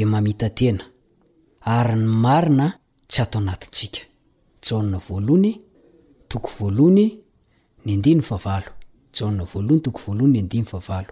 mieny 0.06 0.34
atskana 1.66 2.76
y 3.10 3.26
anatinsika 3.36 4.02
jna 4.66 4.98
voalony 5.10 5.52
toko 6.30 6.50
voalony 6.60 7.06
ny 7.86 7.90
andiny 7.96 8.22
favalo 8.30 8.70
jaona 9.16 9.44
voaloany 9.52 9.80
toko 9.86 10.00
voalohany 10.06 10.34
ny 10.34 10.40
andiny 10.44 10.66
favalo 10.72 11.12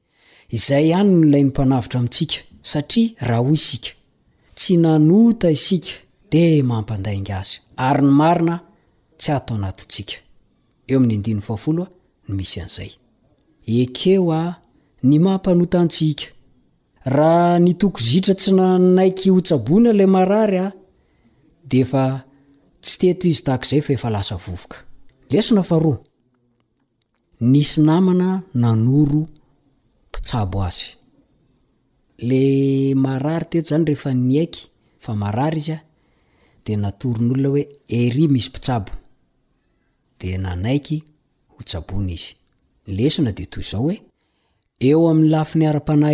izay 0.53 0.91
hany 0.95 1.11
nlay 1.13 1.43
ny 1.43 1.47
mpanavitra 1.49 1.97
amintsika 1.99 2.37
satria 2.61 3.15
raha 3.27 3.43
hoy 3.45 3.53
isika 3.59 3.89
tsy 4.57 4.73
nanota 4.83 5.47
isika 5.57 5.91
de 6.31 6.43
mampandaing 6.71 7.29
azy 7.31 7.59
ayny 7.75 8.11
maina 8.19 8.55
y 13.65 13.85
keo 13.97 14.23
a 14.41 14.61
ny 15.09 15.15
mampanota 15.25 15.79
ntsika 15.85 16.25
raha 17.15 17.47
nytokozitra 17.65 18.33
tsy 18.39 18.51
nanaiky 18.57 19.27
hotsabony 19.35 19.89
la 19.99 20.05
maarya 20.07 20.73
y 27.43 27.47
ny 27.51 27.61
sy 27.69 27.79
namana 27.89 28.29
nanoro 28.63 29.21
tsabo 30.21 30.61
azy 30.67 30.87
le 32.29 32.93
marary 33.03 33.45
teto 33.49 33.67
zany 33.69 33.85
reefa 33.87 34.13
ny 34.13 34.37
aiky 34.39 34.63
fa 34.99 35.15
marary 35.21 35.57
izya 35.61 35.77
de 36.65 36.73
natornyolona 36.81 37.47
oe 37.53 37.63
ey 37.97 38.27
misy 38.33 38.51
isao 38.59 38.85
de 40.19 40.27
anaky 40.35 40.97
htsabony 41.57 42.17
iy 42.85 43.05
ea 43.05 43.31
doeay 43.37 44.91
laya-a 45.63 46.09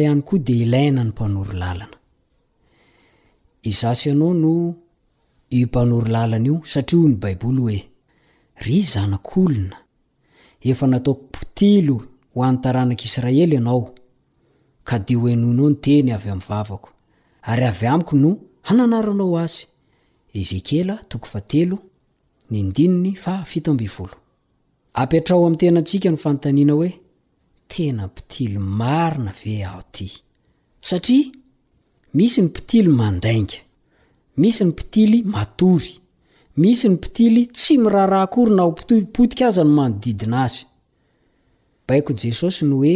anyo 6.35 6.55
de 6.95 7.23
aaoraaaolona 7.23 9.77
efa 10.69 10.85
nataoko 10.87 11.23
pitilo 11.33 11.97
ho 12.33 12.39
anytaranaky 12.43 13.05
israely 13.09 13.39
ianao 13.55 13.85
ka 14.89 14.97
dioenon 15.07 15.59
ao 15.63 15.69
ny 15.71 15.77
teny 15.85 16.11
avy 16.15 16.29
amin'nyvavako 16.33 16.89
ary 17.51 17.65
avy 17.71 17.87
amiko 17.93 18.13
no 18.23 18.31
hananaranao 18.63 19.37
azy 19.37 19.67
ampitrao 25.01 25.41
ami'y 25.45 25.57
tenantsika 25.61 26.09
ny 26.13 26.17
fantaniana 26.23 26.73
hoe 26.77 26.91
tena 27.71 28.03
m 28.07 28.09
pitily 28.17 28.57
marina 28.79 29.31
ve 29.43 29.53
ao 29.71 29.81
ty 29.95 30.07
satria 30.89 31.27
misy 32.17 32.41
ny 32.41 32.47
mpitily 32.49 32.89
mandainga 33.01 33.57
misy 34.41 34.63
ny 34.63 34.69
mpitily 34.73 35.19
matory 35.33 35.93
misy 36.61 36.87
ny 36.89 36.95
mpitily 36.95 37.43
tsy 37.57 37.73
miraharahakory 37.83 38.51
na 38.55 38.61
hopotika 38.67 39.43
aza 39.49 39.63
ny 39.67 39.71
manodidina 39.77 40.37
azy 40.45 40.63
baikon 41.87 42.15
jesosy 42.23 42.63
ny 42.69 42.73
oe 42.81 42.95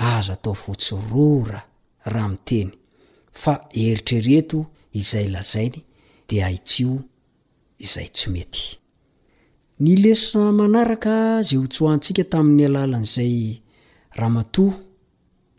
azo 0.00 0.32
atao 0.32 0.54
fotsorora 0.54 1.60
raha 2.04 2.28
miteny 2.28 2.70
fa 3.32 3.58
eritrereto 3.74 4.64
izay 4.92 5.28
lazainy 5.32 5.80
de 6.28 6.36
ahitsio 6.44 6.92
izay 7.84 8.08
tsy 8.14 8.28
mety 8.34 8.62
ak 10.94 11.04
zay 11.48 11.58
hotsantsika 11.60 12.22
tamin'ny 12.32 12.64
alalan'zay 12.68 13.34
ramato 14.20 14.66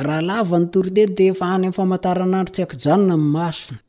raha 0.05 0.21
lava 0.29 0.57
ny 0.61 0.67
toroteny 0.73 1.11
de 1.17 1.23
efa 1.31 1.45
hany 1.51 1.65
ami'famantaranandro 1.67 2.51
tsy 2.53 2.61
haiko 2.63 2.77
janona 2.85 3.15
my 3.23 3.27
masony 3.35 3.79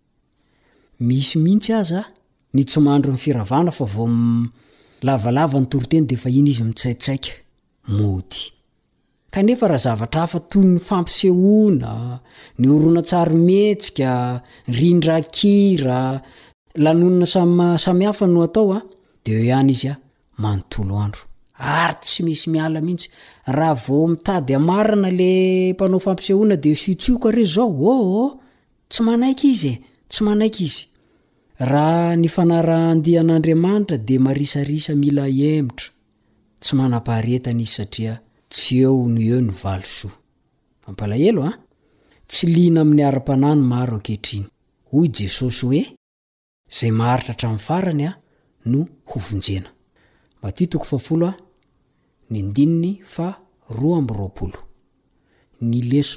misy 1.07 1.35
mihitsy 1.45 1.73
aza 1.81 2.01
a 2.07 2.13
ny 2.55 2.63
tsomandro 2.71 3.11
n 3.15 3.19
firavana 3.25 3.71
fa 3.79 3.85
vo 3.95 4.05
lavalava 5.07 5.59
ny 5.63 5.67
toroteny 5.73 6.05
de 6.09 6.15
efa 6.19 6.29
iny 6.39 6.51
izy 6.53 6.65
mitsaitsaika 6.69 7.33
mody 7.99 8.41
kanefa 9.37 9.69
raha 9.69 9.79
zavatra 9.79 10.21
hafa 10.21 10.41
to 10.41 10.63
ny 10.65 10.79
fampisehona 10.79 12.21
ny 12.59 12.69
orona 12.69 13.03
tsary 13.03 13.35
metsika 13.37 14.41
rindra 14.69 15.21
kira 15.21 16.23
lanonna 16.75 17.27
sasamihafa 17.27 18.27
no 18.27 18.41
atao 18.43 18.73
a 18.73 18.77
ah, 18.77 18.83
de 19.25 19.37
o 19.37 19.41
ihany 19.45 19.71
izy 19.73 19.89
a 19.89 19.93
ah, 19.93 19.97
manontolo 20.41 20.97
andro 21.01 21.23
aryt 21.59 22.01
tsy 22.03 22.23
misy 22.25 22.47
miala 22.51 22.81
mihitsy 22.81 23.09
raha 23.47 23.75
vo 23.75 24.07
mitady 24.09 24.55
amarana 24.55 25.11
le 25.11 25.73
mpanao 25.73 26.01
fampisehoana 26.01 26.57
de 26.57 26.75
siotsiok 26.75 27.25
re 27.37 27.45
zao 27.45 27.69
o 27.69 27.95
oh, 28.21 28.35
tsy 28.89 29.03
manaik 29.03 29.45
izy 29.45 29.69
e, 29.69 29.83
tsy 30.09 30.25
anaik 30.33 30.61
izy 30.61 30.85
raha 31.61 32.17
ny 32.17 32.29
fanara 32.29 32.79
adian'andriamanitra 32.91 33.97
de 33.97 34.17
marisarisa 34.19 34.95
mila 34.95 35.29
emitra 35.29 35.89
tsy 36.61 36.73
manapaharetana 36.77 37.63
izy 37.63 37.75
satria 37.77 38.15
syeo 38.59 38.93
no 39.15 39.21
e 39.21 39.39
ny 39.45 39.51
valsoampalaelo 39.63 41.43
a 41.45 41.51
ah! 41.51 41.57
tsy 42.31 42.45
lihina 42.55 42.81
amin'ny 42.85 43.03
ara-panany 43.09 43.61
maro 43.73 43.97
akehitriny 44.01 44.47
oy 44.97 45.07
jesosy 45.17 45.61
hoe 45.65 45.83
zay 46.77 46.93
maharitra 47.01 47.35
htramy 47.37 47.61
farany 47.69 48.03
a 48.05 48.09
ah, 48.11 48.17
no 48.71 48.81
hovonjenaleona 49.11 49.73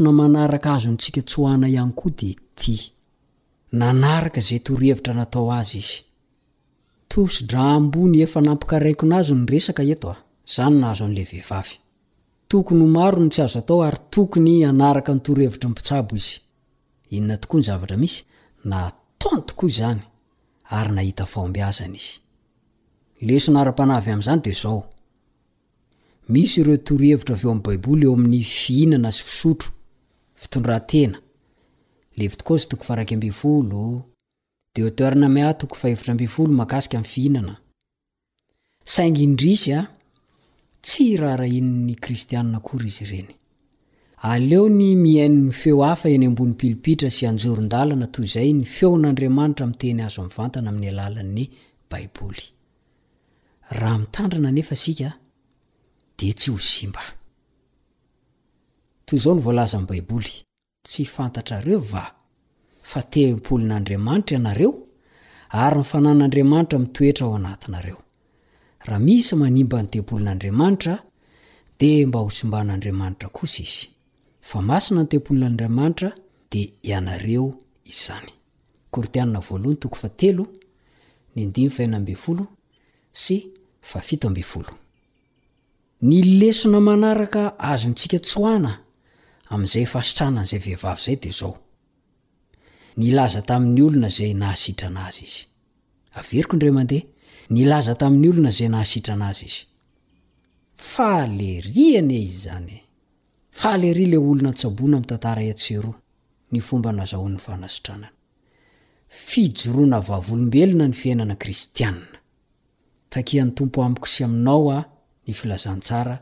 ah, 0.06 0.28
mnrka 0.28 0.74
azo 0.76 0.90
ntsika 0.96 1.22
tsyhoana 1.28 1.68
iany 1.76 1.92
ko 2.00 2.08
d 2.10 2.22
t 2.56 2.62
nanaraka 3.80 4.40
zay 4.48 4.60
torohevitra 4.66 5.14
natao 5.20 5.52
azy 5.52 5.80
izysramonye 7.10 8.26
naainz 10.70 11.78
tokony 12.50 12.82
homaro 12.84 13.18
no 13.22 13.30
tsy 13.30 13.42
azo 13.46 13.60
ato 13.60 13.76
ary 13.88 14.00
tokony 14.14 14.54
anaraka 14.72 15.12
ny 15.16 15.22
torohevitra 15.26 15.68
npitsabo 15.70 16.14
izy 16.20 16.34
inona 17.16 17.36
tokoa 17.42 17.58
ny 17.62 17.66
zavatra 17.70 17.96
misy 18.04 18.18
na 18.70 18.78
taony 19.22 19.44
tokoa 19.50 19.70
zany 19.80 20.02
ary 20.78 20.92
ahita 21.00 21.26
mnyioevio 21.36 21.72
sy 32.46 32.56
tokoy 32.70 32.86
farakembifolo 32.88 33.82
dea 34.76 35.52
toko 35.60 35.74
fahevitra 35.76 36.12
mbifolo 36.14 36.52
maasika 36.54 36.98
my 37.00 37.04
fihinana 37.06 37.56
saingy 38.86 39.22
indrisy 39.24 39.72
a 39.74 39.80
tsy 40.82 41.08
rahara 41.22 41.46
in''ny 41.58 41.94
kristianina 42.04 42.58
akory 42.62 42.88
izy 42.92 43.04
ireny 43.06 43.32
aleo 44.32 44.66
ny 44.78 44.96
mihainn 45.04 45.52
feo 45.60 45.80
hafa 45.88 46.08
eny 46.16 46.26
ambonypilipitra 46.32 47.10
sy 47.18 47.24
anjorondalana 47.30 48.08
toy 48.16 48.28
zay 48.34 48.50
ny 48.58 48.64
feon'andriamanitra 48.76 49.66
mteny 49.72 50.00
azo 50.08 50.22
myvantana 50.28 50.68
amin'ny 50.72 50.90
alalan'ny 50.94 51.46
baiboiande 51.90 52.54
y 56.20 56.34
hzaonvzabaiboly 59.18 60.36
tsy 60.88 61.04
fantatrareo 61.16 61.80
va 61.94 62.04
fatepolin'andriamanitra 62.92 64.36
ianareo 64.40 64.72
ary 65.62 65.80
nyfanan'andriamanitra 65.82 66.78
mitoetra 66.84 67.24
ao 67.26 67.36
anatinareo 67.42 67.98
raha 68.86 69.00
misy 69.00 69.36
manimba 69.36 69.82
ny 69.84 69.88
tempolon'andriamanitra 69.88 71.00
dea 71.80 72.08
mba 72.08 72.20
hosomban'andriamanitra 72.20 73.30
kosa 73.30 73.62
izy 73.64 73.88
fa 74.50 74.62
masina 74.62 75.04
ny 75.04 75.08
tempolon'andriamanitra 75.08 76.10
dea 76.52 76.68
ianareo 76.82 77.54
izany 77.86 78.30
ny 86.02 86.22
lesona 86.40 86.80
manaraka 86.90 87.42
azo 87.72 87.88
mitsika 87.92 88.20
tsoana 88.26 88.72
amin'izay 89.52 89.86
fasitranan' 89.94 90.44
izay 90.46 90.60
vehivavy 90.66 91.02
zay 91.04 91.16
de 91.24 91.30
zao 91.40 91.54
nlaza 93.02 93.42
tamin'ny 93.50 93.82
olona 93.88 94.10
zayaara 94.10 95.12
ny 97.50 97.66
laza 97.66 97.94
tamin'ny 98.00 98.28
olona 98.30 98.52
zay 98.52 98.70
nahasitrana 98.70 99.28
azy 99.32 99.46
izy 99.50 99.64
fahaleriany 100.96 102.14
izy 102.22 102.40
zany 102.46 102.76
fahaery 103.52 104.06
le 104.12 104.18
olona 104.18 104.52
sabona 104.62 104.98
am 105.00 105.06
tantaraseo 105.06 105.96
orona 109.70 109.98
vavolombelona 110.10 110.86
ny 110.88 110.94
fiainana 111.02 111.36
ktiana 111.42 112.06
takian'ny 113.14 113.54
tompo 113.58 113.82
amiko 113.88 114.06
sy 114.14 114.24
aminao 114.28 114.68
a 114.72 114.86
ny 115.26 115.34
filazantsaraay 115.34 116.20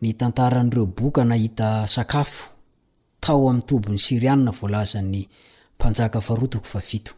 ny 0.01 0.11
tantaan'reo 0.19 0.85
boka 0.97 1.23
nahita 1.31 1.67
sakafo 1.95 2.45
tao 3.23 3.49
am'nytombony 3.49 3.97
sirianina 4.05 4.51
voalazan'ny 4.59 5.21
mpanjaka 5.75 6.21
faroatoko 6.27 6.65
fafito 6.73 7.13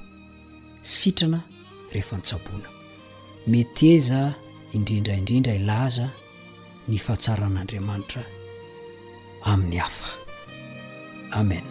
sitrana 0.83 1.39
rehefa 1.93 2.17
nitsaboana 2.17 2.69
meteza 3.51 4.19
indrindraindrindra 4.77 5.53
ilaza 5.61 6.07
ny 6.89 6.97
fahatsaran'andriamanitra 7.05 8.23
amin'ny 9.51 9.77
hafa 9.83 10.09
amen 11.39 11.67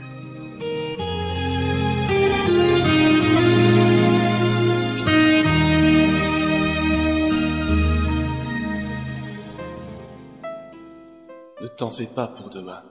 t'en 11.78 11.92
fais 11.92 12.06
pas 12.16 12.26
pour 12.28 12.50
demain 12.50 12.82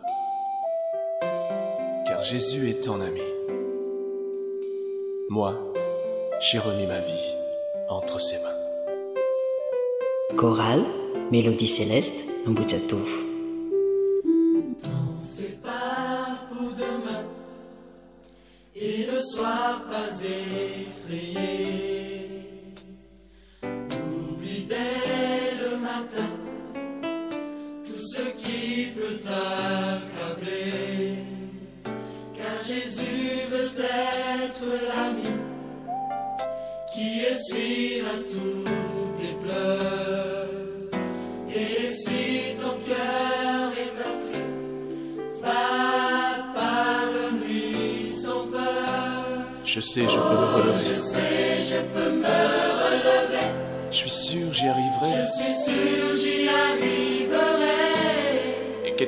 car 2.07 2.23
jésus 2.23 2.69
est 2.69 2.87
en 2.89 3.01
ami 3.01 3.21
moi 5.31 5.55
j'ai 6.41 6.59
remis 6.59 6.87
ma 6.87 7.01
vie 7.01 7.33
entre 7.89 8.21
ses 8.21 8.37
mains 8.37 8.61
coral 10.37 10.85
mélodie 11.33 11.67
céleste 11.69 12.29
enbousatouv 12.47 13.25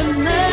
ن 0.00 0.47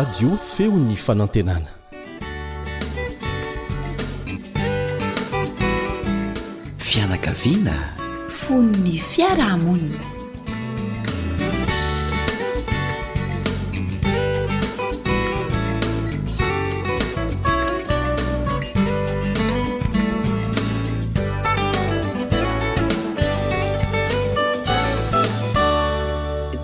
adio 0.00 0.30
feony 0.54 0.96
fanantenana 1.06 1.68
fianakaviana 6.78 7.74
fonny 8.42 8.96
fiarahamonina 9.10 10.04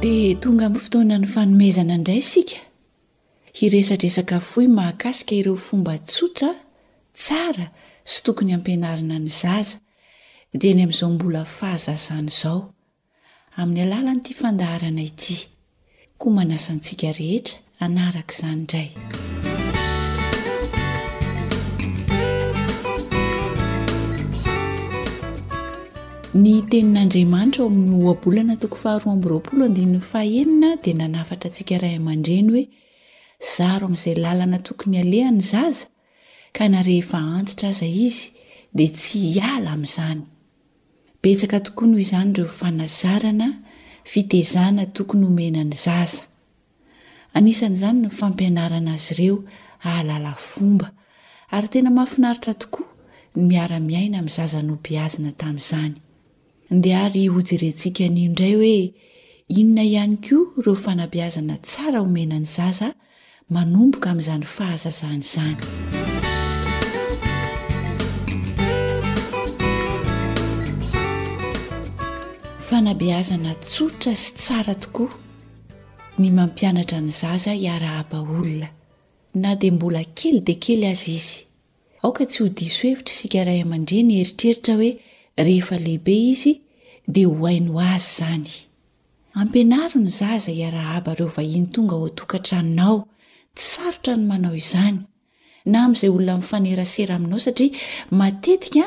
dia 0.01 0.35
tonga 0.41 0.65
ami' 0.67 0.81
fotoanany 0.85 1.27
fanomezana 1.35 1.93
indray 1.99 2.19
isika 2.25 2.57
hiresadresaka 3.61 4.37
foy 4.51 4.67
mahakasika 4.77 5.35
ireo 5.41 5.57
fomba 5.67 5.93
tsotsa 6.09 6.51
tsara 7.19 7.67
sy 8.11 8.19
tokony 8.25 8.53
ampianarana 8.57 9.17
ny 9.25 9.29
zaza 9.41 9.77
teny 10.63 10.81
amin'izao 10.85 11.11
mbola 11.15 11.41
fahazazany 11.57 12.29
izao 12.35 12.61
amin'ny 13.61 13.83
alalanyity 13.85 14.33
fandaharana 14.41 15.03
ity 15.11 15.35
koa 16.21 16.33
manasantsika 16.37 17.09
rehetra 17.19 17.57
anaraka 17.85 18.33
izany 18.37 18.53
indray 18.61 18.89
ny 26.43 26.49
tenin'andriamanitra 26.71 27.61
ao 27.65 27.69
amin'ny 27.71 27.97
oabolanatoko 28.09 28.77
faharr 28.83 29.03
fahenina 30.13 30.69
dia 30.83 30.95
nanafatra 31.01 31.47
antsika 31.49 31.75
rahayamandreny 31.83 32.49
hoe 32.55 32.65
zaro 33.45 33.87
amin'zay 33.89 34.15
lalana 34.25 34.59
tokony 34.67 34.97
alehany 35.05 35.41
zaza 35.51 35.87
ka 36.57 36.65
nareefa 36.75 37.19
antitra 37.39 37.71
zay 37.81 37.95
izy 38.09 38.25
de 38.77 38.87
tsy 38.89 39.41
ala 39.55 39.73
aay 39.77 40.23
oa 41.53 41.61
ohoepiaaaae 48.09 49.33
aaa 49.91 50.35
fomba 50.53 50.87
ary 51.57 51.69
tena 51.73 51.91
mahafinaritra 51.97 52.53
tokoa 52.63 52.89
y 53.37 53.39
miaramiaina 53.51 54.17
amnyzazanoiazna 54.21 55.31
tazanyy 55.41 55.99
eentsikanondray 57.23 58.55
oe 58.65 58.77
inona 59.59 59.83
ihany 59.93 60.15
ko 60.25 60.37
reo 60.65 60.75
fanabiazana 60.85 61.55
tsara 61.67 61.99
homenany 62.05 62.47
zaza 62.57 62.89
manomboka 63.51 64.11
amin'izany 64.11 64.43
fahazazany 64.45 65.21
izany 65.21 65.57
fa 72.67 72.81
nabe 72.87 73.07
azana 73.21 73.51
tsotra 73.65 74.13
sy 74.23 74.31
tsara 74.41 74.75
tokoa 74.83 75.13
ny 76.21 76.27
mampianatra 76.37 76.99
ny 77.05 77.09
zaza 77.21 77.53
hiarahaba 77.61 78.17
olona 78.23 78.69
na 79.43 79.51
dia 79.61 79.73
mbola 79.75 80.03
kely 80.17 80.39
dia 80.47 80.59
kely 80.65 80.83
azy 80.93 81.11
izy 81.19 81.39
aoka 82.03 82.23
tsy 82.31 82.39
ho 82.43 82.47
diso 82.59 82.83
hevitra 82.89 83.15
sikaray 83.21 83.61
aman-drea 83.65 84.03
ny 84.07 84.13
heritreritra 84.19 84.73
hoe 84.79 84.93
rehefalehibe 85.47 86.15
izy 86.33 86.53
dia 87.15 87.29
ho 87.31 87.35
hainoho 87.49 87.81
azy 87.95 88.09
izany 88.13 88.51
ampianaro 89.41 89.99
ny 90.05 90.11
zaza 90.19 90.51
iarahaba 90.61 91.11
ireo 91.15 91.29
vahiny 91.37 91.67
tonga 91.75 91.95
hoatokantranonao 92.01 92.99
tsarotrany 93.57 94.25
manao 94.31 94.55
izany 94.63 95.01
na 95.73 95.77
amin'izay 95.85 96.11
olona 96.17 96.43
ifanerasera 96.45 97.13
aminao 97.19 97.41
satria 97.45 97.77
matetika 98.21 98.83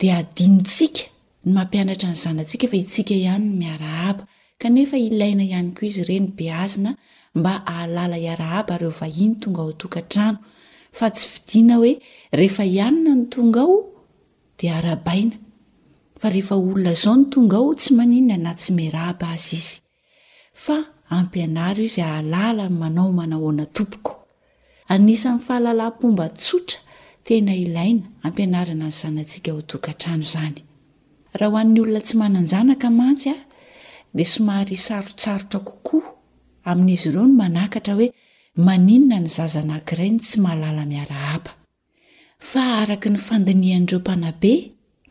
de 0.00 0.06
adinotsika 0.18 1.02
ny 1.46 1.50
mampianatra 1.56 2.08
nyzanantsika 2.14 2.64
fa 2.72 2.76
itsika 2.82 3.14
ianyny 3.22 3.46
miaraaba 3.62 4.24
kanefa 4.62 4.96
ilaina 5.06 5.42
ihany 5.48 5.70
ko 5.76 5.80
izy 5.88 6.02
reny 6.10 6.26
beazina 6.38 6.90
mba 7.38 7.52
aalala 7.78 8.16
iaraaba 8.26 8.72
reovahi 8.82 9.24
nytonga 9.30 9.60
ao 9.62 9.70
oarano 9.76 10.38
fa 10.98 11.06
tsy 11.14 11.24
vidina 11.32 11.74
oe 11.84 11.92
rehefa 12.38 12.64
ianna 12.76 13.10
ny 13.20 13.24
ona 13.38 14.92
aooona 16.54 16.92
ao 17.58 17.70
tsy 17.80 17.90
annna 18.08 18.36
natsy 18.46 18.70
mira 18.78 19.00
aba 19.10 19.26
azy 19.34 19.52
izy 19.60 19.74
fa 20.64 20.76
ampianara 21.14 21.80
o 21.82 21.86
zay 21.94 22.04
aalala 22.12 22.64
manao 22.80 23.08
manahonatompoko 23.18 24.12
anisan'ny 24.92 25.40
fahalalam-pombatsotra 25.46 26.78
tena 27.26 27.52
iaina 27.64 28.04
ampianaana 28.26 28.74
ny 28.80 28.86
zanaatsika 29.00 29.50
oaanyh 29.60 30.62
hoan'ny 31.54 31.78
olona 31.84 32.00
tsy 32.06 32.14
mananjanaka 32.22 32.88
mantsya 33.00 33.34
d 34.16 34.18
somary 34.32 34.76
sarotsarotra 34.86 35.58
koan'yooena 35.86 37.62
ny 39.22 39.26
zaza 39.36 39.60
naiainy 39.70 40.18
tsy 40.24 40.36
mahalalmia 40.44 41.04
akny 42.94 43.18
fandinianreo 43.26 44.14
nabe 44.24 44.52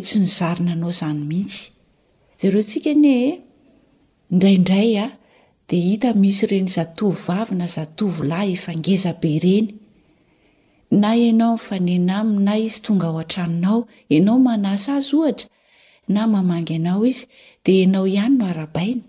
misy 6.21 6.45
e. 6.45 6.47
reny 6.51 6.67
zatovovavy 6.77 7.53
na 7.61 7.67
zatovolahy 7.75 8.51
efangezabe 8.57 9.31
reny 9.45 9.67
na 11.01 11.09
enao 11.27 11.57
fanea 11.67 11.99
na 12.45 12.53
izy 12.65 12.79
tonga 12.85 13.07
aoaainao 13.09 13.79
anao 14.15 14.49
anas 14.53 14.85
azy 14.97 15.13
ora 15.25 15.43
na 16.13 16.21
mamangy 16.31 16.75
anao 16.79 17.03
izy 17.11 17.25
de 17.65 17.73
anao 17.85 18.05
ihany 18.13 18.35
no 18.39 18.45
araaina 18.51 19.03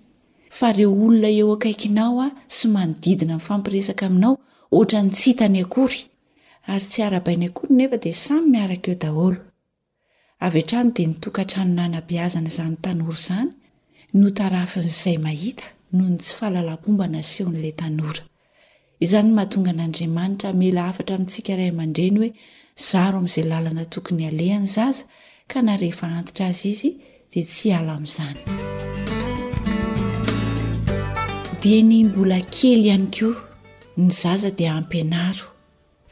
fa 0.57 0.69
reo 0.73 0.93
olona 0.95 1.29
eo 1.39 1.49
akaikinao 1.57 2.17
a 2.23 2.29
sy 2.57 2.67
manodidina 2.75 3.35
nifampiresaka 3.39 4.05
aminao 4.07 4.35
oatra 4.77 4.99
ny 5.05 5.11
tsy 5.15 5.25
hitany 5.31 5.61
akory 5.65 6.01
ary 6.71 6.85
tsy 6.91 7.01
arabainy 7.07 7.47
akory 7.49 7.73
nefa 7.79 7.97
di 8.03 8.13
samy 8.25 8.47
miarak 8.53 8.85
eoyrany 8.97 9.43
de 10.97 11.03
nitokatranonanabeazana 11.11 12.51
zanyanozanynoain'zay 12.59 15.17
ahianombna 15.25 17.17
ara 20.83 20.93
sikaaeyoezay 21.37 23.45
lalana 23.51 23.85
tokony 23.95 24.23
aleany 24.31 24.67
zaza 24.77 25.05
ka 25.51 25.59
narehfa 25.69 26.07
antitra 26.19 26.45
azy 26.53 26.69
izy 26.73 26.91
d 27.31 27.43
tsy 27.51 27.69
ala 27.79 27.95
mzany 28.05 28.39
dia 31.63 31.79
ny 31.87 31.99
mbola 32.11 32.39
kely 32.51 32.83
ihany 32.91 33.07
koa 33.17 33.37
ny 34.03 34.11
zaza 34.11 34.51
dia 34.59 34.73
ampianaro 34.81 35.47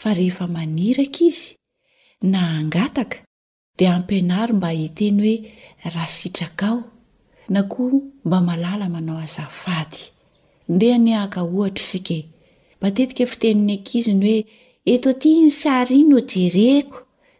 fa 0.00 0.10
rehefa 0.18 0.46
maniraka 0.56 1.20
izy 1.28 1.46
na 2.32 2.40
angataka 2.58 3.18
dia 3.78 3.90
ampianaro 3.96 4.52
mba 4.54 4.70
hiteny 4.80 5.18
hoe 5.20 5.34
raha 5.94 6.08
sitrakao 6.16 6.82
na 7.48 7.62
koa 7.62 8.00
mba 8.24 8.40
malala 8.40 8.86
manao 8.88 9.16
hazafady 9.18 9.98
ndeha 10.68 10.98
ni 10.98 11.12
ahaka 11.14 11.42
ohatra 11.42 11.82
isika 11.82 12.14
e. 12.14 12.22
matetika 12.80 13.26
fiteniny 13.32 13.72
ankiziny 13.72 14.22
hoe 14.26 14.46
eto 14.92 15.10
aty 15.10 15.28
ny 15.42 15.50
sari 15.50 15.98
no 16.08 16.16
o 16.16 16.20
jerehiko 16.30 16.98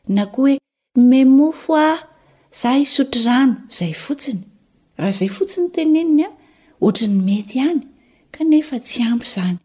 na 0.08 0.26
koa 0.26 0.44
hoe 0.50 0.58
ny 0.96 1.02
memmofo 1.08 1.72
a 1.76 1.98
zah 2.62 2.78
hisotro 2.78 3.22
rano 3.26 3.56
izay 3.70 3.94
fotsiny 3.94 4.42
raha 4.98 5.11
izay 5.14 5.28
fotsiny 5.36 5.68
teneniny 5.74 6.22
a 6.26 6.30
oatra 6.80 7.06
ny 7.08 7.16
mety 7.26 7.58
iany 7.58 7.84
nefa 8.45 8.78
tsy 8.80 9.03
ampy 9.11 9.26
zany 9.28 9.59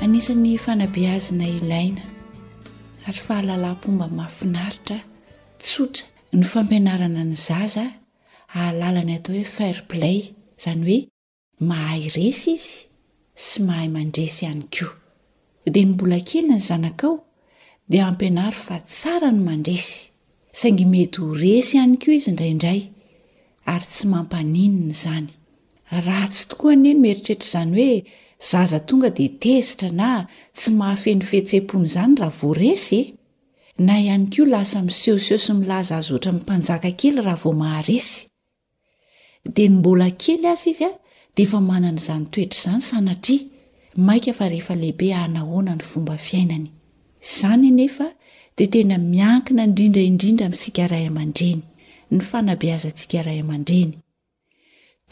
anisan'ny 0.02 0.50
fanabe 0.64 1.02
azina 1.16 1.46
ilaina 1.58 2.02
ary 3.06 3.20
fahalalaympomba 3.26 4.06
mahafinaritra 4.16 4.98
tsotra 5.62 6.04
ny 6.38 6.42
fampianarana 6.52 7.22
ny 7.30 7.34
zaza 7.48 7.84
ahalalana 8.56 9.14
atao 9.18 9.34
hoe 9.36 9.44
fairplay 9.56 10.18
izany 10.58 10.82
hoe 10.88 10.98
mahay 11.68 12.02
resy 12.18 12.52
izy 12.58 12.78
sy 13.46 13.58
mahay 13.66 13.88
mandresy 13.94 14.40
ihany 14.44 14.64
koa 14.74 14.90
dia 15.70 15.82
ny 15.86 15.94
mbola 15.94 16.18
kely 16.28 16.44
ny 16.50 16.58
zanakaao 16.68 17.14
dia 17.90 18.02
ampianary 18.10 18.58
fa 18.66 18.76
tsara 18.90 19.28
ny 19.36 19.40
mandresy 19.48 19.94
saingy 20.56 20.86
mety 20.88 21.20
ho 21.20 21.28
resy 21.36 21.76
ihany 21.76 21.96
ko 22.02 22.06
izy 22.16 22.30
indraindray 22.32 22.78
ary 23.72 23.86
tsy 23.92 24.04
mampaninina 24.12 24.94
zany 25.02 25.28
raa 26.06 26.26
tsy 26.32 26.42
tokoa 26.50 26.74
nyeno 26.82 27.00
meritretr' 27.04 27.46
izany 27.48 27.72
hoe 27.80 27.98
zaza 28.50 28.78
tonga 28.88 29.08
dia 29.16 29.36
tezitra 29.42 29.90
na 30.00 30.08
tsy 30.56 30.68
mahafeny 30.78 31.22
fehtsempon' 31.30 31.84
izany 31.88 32.14
raha 32.20 32.36
voaresy 32.40 33.00
e. 33.02 33.12
na 33.86 33.94
ihany 34.04 34.26
ko 34.34 34.42
lasa 34.52 34.78
misehoseho 34.88 35.38
sy 35.44 35.52
milaza 35.60 35.94
az 36.00 36.08
oatra 36.12 36.30
mimpanjaka 36.36 36.90
kely 37.00 37.16
raha 37.26 37.38
vo 37.42 37.50
maharesy 37.62 38.16
dia 39.54 39.68
ny 39.72 39.76
mbola 39.80 40.08
kely 40.22 40.44
azy 40.52 40.68
izy 40.72 40.86
a 40.88 40.92
di 41.36 41.42
efa 41.46 41.58
manan'izany 41.70 42.24
toetra 42.32 42.60
izany 42.62 42.82
sanatri 42.90 43.36
maia 44.06 44.32
fa 44.38 44.44
rehefalehibe 44.52 45.06
anahona 45.24 45.72
ny 45.78 45.84
fomba 45.90 46.14
fiainany 46.26 46.66
zanyne 47.38 47.86
dia 48.58 48.66
tena 48.72 48.96
miankina 49.12 49.64
indrindra 49.68 50.00
indrindra 50.10 50.44
ami'nsikaray 50.48 51.02
aman-dreny 51.10 51.60
ny 52.14 52.20
fanabe 52.28 52.68
azantsika 52.76 53.18
ray 53.26 53.38
aman-dreny 53.44 53.92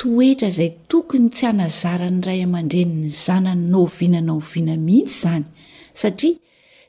toetra 0.01 0.47
izay 0.53 0.71
tokony 0.91 1.27
tsy 1.37 1.45
anazarany 1.53 2.21
ray 2.29 2.41
amandreny 2.47 2.95
ny 3.03 3.11
zananao 3.25 3.83
vinanao 3.97 4.39
vina 4.51 4.75
mihitsy 4.81 5.17
izany 5.17 5.45
satria 6.01 6.41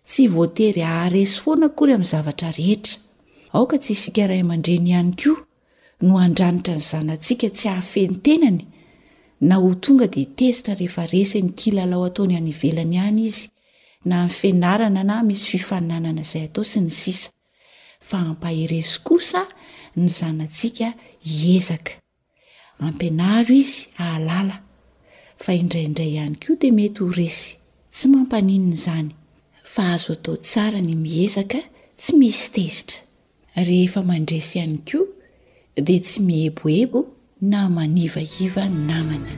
tsy 0.10 0.24
voatery 0.36 0.82
haharesy 0.92 1.36
foana 1.44 1.68
kory 1.78 1.92
amin'ny 1.96 2.12
zavatra 2.14 2.50
rehetra 2.60 2.94
aoka 3.56 3.76
tsy 3.84 3.92
hisikaray 3.96 4.40
amandreny 4.46 4.88
ihany 4.94 5.12
koa 5.22 5.40
no 6.08 6.14
andranitra 6.26 6.76
ny 6.80 6.84
zanantsika 6.92 7.48
tsy 7.56 7.66
hahafentenany 7.72 8.62
na 9.48 9.56
ho 9.62 9.70
tonga 9.84 10.08
dia 10.14 10.28
tezitra 10.40 10.74
rehefa 10.80 11.04
resy 11.14 11.38
mikilalao 11.48 12.06
ataony 12.10 12.34
any 12.40 12.52
ivelany 12.56 12.96
ihany 13.00 13.22
izy 13.30 13.50
na 14.06 14.24
ny 14.30 14.30
finarana 14.30 15.02
na 15.04 15.18
misy 15.28 15.48
fifainanana 15.52 16.22
izay 16.22 16.46
atao 16.48 16.64
sy 16.64 16.80
ny 16.86 16.90
sisa 16.94 17.32
fa 18.08 18.18
ampahiresy 18.30 19.02
kosa 19.08 19.42
ny 19.98 20.08
zanaantsika 20.18 20.88
hiezaka 21.32 21.94
ampianaro 22.86 23.54
izy 23.62 23.88
ahalala 24.04 24.56
fa 25.44 25.50
indraiindray 25.62 26.12
ihany 26.16 26.38
koa 26.44 26.58
dia 26.62 26.74
mety 26.78 27.00
ho 27.04 27.10
resy 27.20 27.50
tsy 27.94 28.06
mampanin 28.14 28.66
ny 28.70 28.76
izany 28.80 29.12
fa 29.74 29.82
ahazo 29.90 30.12
atao 30.16 30.36
tsara 30.48 30.80
ny 30.88 30.94
mihezaka 31.04 31.60
tsy 32.00 32.12
misy 32.20 32.46
tezitra 32.56 33.00
rehefa 33.68 34.00
mandresy 34.10 34.54
ihany 34.60 34.78
koa 34.90 35.10
dia 35.88 36.00
tsy 36.06 36.18
miheboebo 36.28 37.00
na 37.52 37.60
manivaiva 37.78 38.64
ny 38.72 38.80
namana 38.88 39.32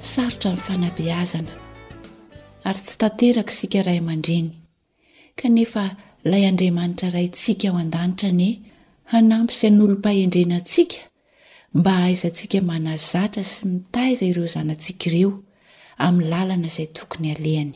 sarotra 0.00 0.50
ny 0.52 0.56
fanabe 0.66 1.06
azana 1.20 1.52
ary 2.68 2.80
tsy 2.84 2.96
tanteraka 3.02 3.52
sikaray 3.58 3.98
aman-dreny 4.02 4.48
kanefa 5.40 5.82
ilay 6.24 6.44
andriamanitra 6.50 7.08
ray 7.14 7.26
ntsika 7.32 7.68
o 7.72 7.76
an-danitra 7.82 8.30
ne 8.40 8.48
hanampyisay 9.12 9.70
n'olompahendrena 9.74 10.56
antsika 10.60 10.98
mba 11.76 11.92
aizantsika 12.04 12.58
manazatra 12.70 13.42
sy 13.52 13.58
mitaiza 13.72 14.24
ireo 14.30 14.46
zanantsikaireo 14.54 15.30
amin'ny 16.06 16.30
lalana 16.32 16.66
izay 16.70 16.88
tokony 16.96 17.28
alehany 17.36 17.74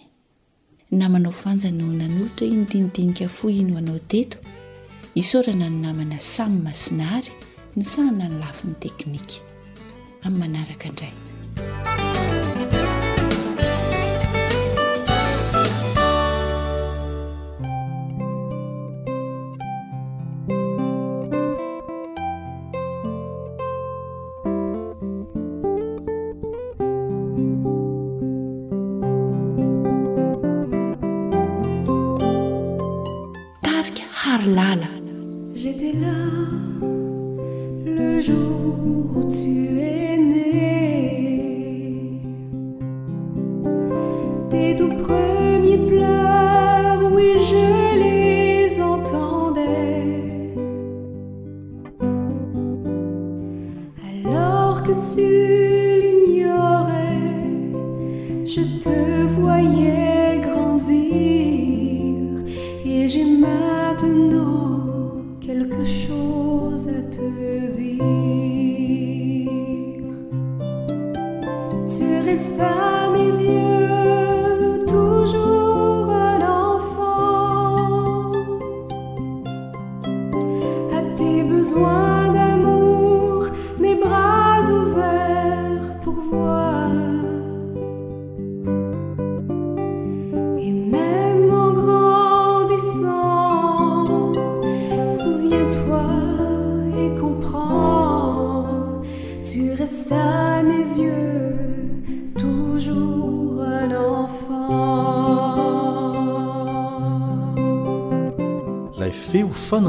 namanao 1.01 1.33
fanjanoho 1.43 1.93
nanohitra 2.01 2.45
iny 2.51 2.65
dinidinika 2.71 3.27
fo 3.37 3.45
iny 3.61 3.71
ho 3.73 3.79
anao 3.83 3.99
teto 4.11 4.39
isaorana 5.21 5.67
ny 5.73 5.77
namana 5.85 6.17
samy 6.35 6.59
masinaary 6.67 7.31
ny 7.77 7.83
sahina 7.93 8.27
ny 8.31 8.37
lafi 8.43 8.63
ny 8.69 8.75
teknika 8.83 9.37
amin'ny 10.27 10.39
manaraka 10.41 10.87
indray 10.91 11.15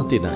弟 0.07 0.19
ن 0.21 0.34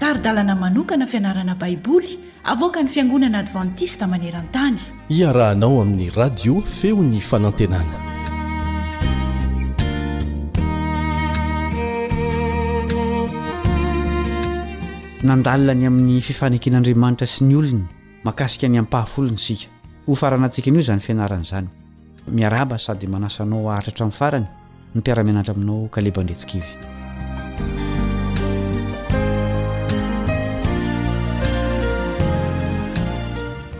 taridalana 0.00 0.54
manokana 0.54 1.06
fianarana 1.06 1.54
baiboly 1.54 2.18
avoaka 2.44 2.82
ny 2.82 2.88
fiangonana 2.88 3.38
advantista 3.38 4.06
maneran-tany 4.06 4.78
iarahanao 5.20 5.82
amin'ny 5.82 6.10
radio 6.10 6.60
feon'ny 6.60 7.20
fanantenana 7.20 8.07
nandalina 15.24 15.74
ny 15.74 15.86
amin'ny 15.86 16.20
fifanekin'andriamanitra 16.22 17.26
sy 17.26 17.42
ny 17.44 17.54
olony 17.58 17.80
makasika 18.22 18.68
ny 18.70 18.78
ammpahafolo 18.78 19.32
ny 19.34 19.38
sika 19.40 19.66
ho 20.06 20.14
farana 20.14 20.46
antsika 20.46 20.70
an'io 20.70 20.80
izany 20.84 21.00
fianarana 21.02 21.42
izany 21.42 21.66
miaraba 22.30 22.78
sady 22.78 23.08
manasa 23.10 23.42
nao 23.44 23.66
ahatratra 23.66 24.04
amin'ny 24.06 24.18
farany 24.18 24.44
ny 24.94 25.00
mpiara-mianatra 25.02 25.54
aminao 25.56 25.88
kalebandretsikivy 25.90 26.66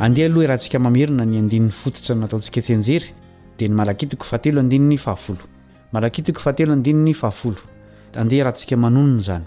andeha 0.00 0.26
aloha 0.26 0.46
raha 0.50 0.56
ntsika 0.58 0.78
mamerina 0.78 1.24
ny 1.24 1.38
andinin'ny 1.38 1.70
fototra 1.70 2.16
nataontsika 2.18 2.60
tsenjery 2.60 3.14
dia 3.58 3.68
ny 3.68 3.74
malakitiko 3.78 4.26
fahatelo 4.26 4.58
andininy 4.58 4.98
fahafolo 4.98 5.46
malakitiko 5.92 6.40
fahatelo 6.42 6.72
andininy 6.74 7.14
fahafolo 7.14 7.62
andeha 8.18 8.42
raha 8.48 8.54
ntsika 8.58 8.74
manonona 8.76 9.22
zany 9.22 9.46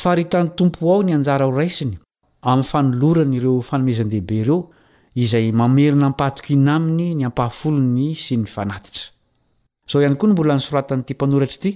fa 0.00 0.14
ry 0.14 0.24
tan'ny 0.28 0.48
tompo 0.58 0.80
ao 0.92 1.00
ny 1.02 1.12
anjara 1.14 1.46
ho 1.46 1.52
raisiny 1.54 1.96
amin'ny 2.50 2.68
fanolorany 2.70 3.36
ireo 3.38 3.60
fanomezan- 3.68 4.10
dehibe 4.12 4.36
ireo 4.42 4.58
izay 5.24 5.46
mamerina 5.52 6.06
ampahatokina 6.10 6.72
aminy 6.80 7.08
ny 7.14 7.22
ampahafolony 7.30 8.08
sy 8.24 8.34
ny 8.42 8.46
fanatitra 8.54 9.04
aoihay 9.94 10.16
koa 10.18 10.28
ny 10.28 10.32
mbola 10.34 10.54
nysoratanyity 10.58 11.14
mpraty 11.14 11.56
ity 11.56 11.70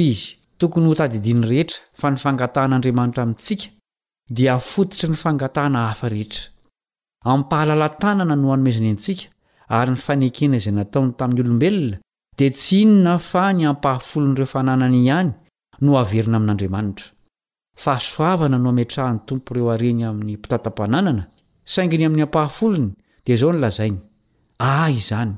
i 0.00 0.02
tokony 0.60 0.86
hotadidiny 0.88 1.42
rehetra 1.48 1.78
fa 2.00 2.06
ny 2.10 2.16
fangatahan'andriamanitra 2.22 3.22
amintsika 3.22 3.66
dia 4.34 4.54
otitry 4.76 5.06
ny 5.08 5.16
fangatahana 5.16 5.78
hafa 5.88 6.06
ehetraha 6.12 8.24
zn 8.76 8.88
ary 9.70 9.90
ny 9.94 10.02
fanekena 10.04 10.56
izay 10.58 10.74
nataony 10.74 11.12
tamin'ny 11.18 11.42
olombelona 11.46 11.96
dia 12.38 12.50
tsy 12.50 12.82
inona 12.84 13.14
fa 13.30 13.44
ny 13.54 13.62
ampahafolony 13.70 14.34
ireo 14.34 14.48
fananana 14.54 14.96
ihany 15.00 15.30
no 15.84 15.92
haverina 15.98 16.36
amin'andriamanitra 16.40 17.08
fahasoavana 17.84 18.58
no 18.64 18.68
hametrahan'ny 18.72 19.20
tompo 19.28 19.50
ireo 19.54 19.70
areny 19.74 20.00
amin'ny 20.10 20.36
mpitatam-pananana 20.38 21.22
sainginy 21.74 22.04
amin'ny 22.08 22.26
ampahafolony 22.26 22.88
dia 23.24 23.34
izao 23.38 23.52
ny 23.54 23.58
lazainy 23.64 23.98
ay 23.98 24.66
ah, 24.66 24.90
izany 25.00 25.34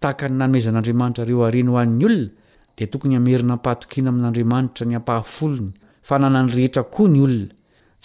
tahaka 0.00 0.24
ny 0.30 0.36
nanoezan'andriamanitra 0.42 1.24
ireo 1.28 1.44
areny 1.50 1.68
ho 1.70 1.76
an'ny 1.84 2.04
olona 2.08 2.28
dia 2.76 2.86
tokony 2.92 3.14
hamerina 3.20 3.54
mpahatokiana 3.60 4.08
amin'andriamanitra 4.12 4.84
ny 4.90 4.94
ampahafolony 5.00 5.68
fa 6.08 6.16
nanany 6.22 6.48
rehetra 6.56 6.82
koa 6.94 7.08
ny 7.14 7.20
olona 7.26 7.52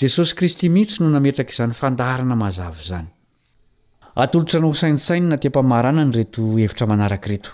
jesosy 0.02 0.36
kristy 0.40 0.68
mihitsy 0.76 1.00
no 1.04 1.10
nametraka 1.16 1.52
izany 1.56 1.74
fandarana 1.82 2.36
mazava 2.44 2.80
izany 2.86 3.10
atolotra 4.16 4.60
nao 4.60 4.74
sainsainy 4.74 5.28
na 5.28 5.38
tia 5.38 5.50
mpamahrana 5.50 6.06
ny 6.06 6.12
reto 6.14 6.42
hevitra 6.58 6.88
manaraka 6.88 7.28
reto 7.30 7.50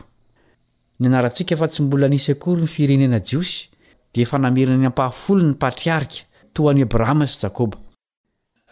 ny 1.00 1.08
anarantsika 1.08 1.56
fa 1.58 1.68
tsy 1.68 1.82
mbola 1.84 2.08
nisy 2.08 2.32
akory 2.32 2.62
ny 2.62 2.68
firenena 2.68 3.20
jiosy 3.24 3.68
di 4.14 4.22
efa 4.22 4.38
namerina 4.40 4.78
ny 4.78 4.86
ampahafolony 4.88 5.54
patriarika 5.60 6.16
toany 6.54 6.82
abrahama 6.84 7.26
sy 7.28 7.42
jakoba 7.46 7.78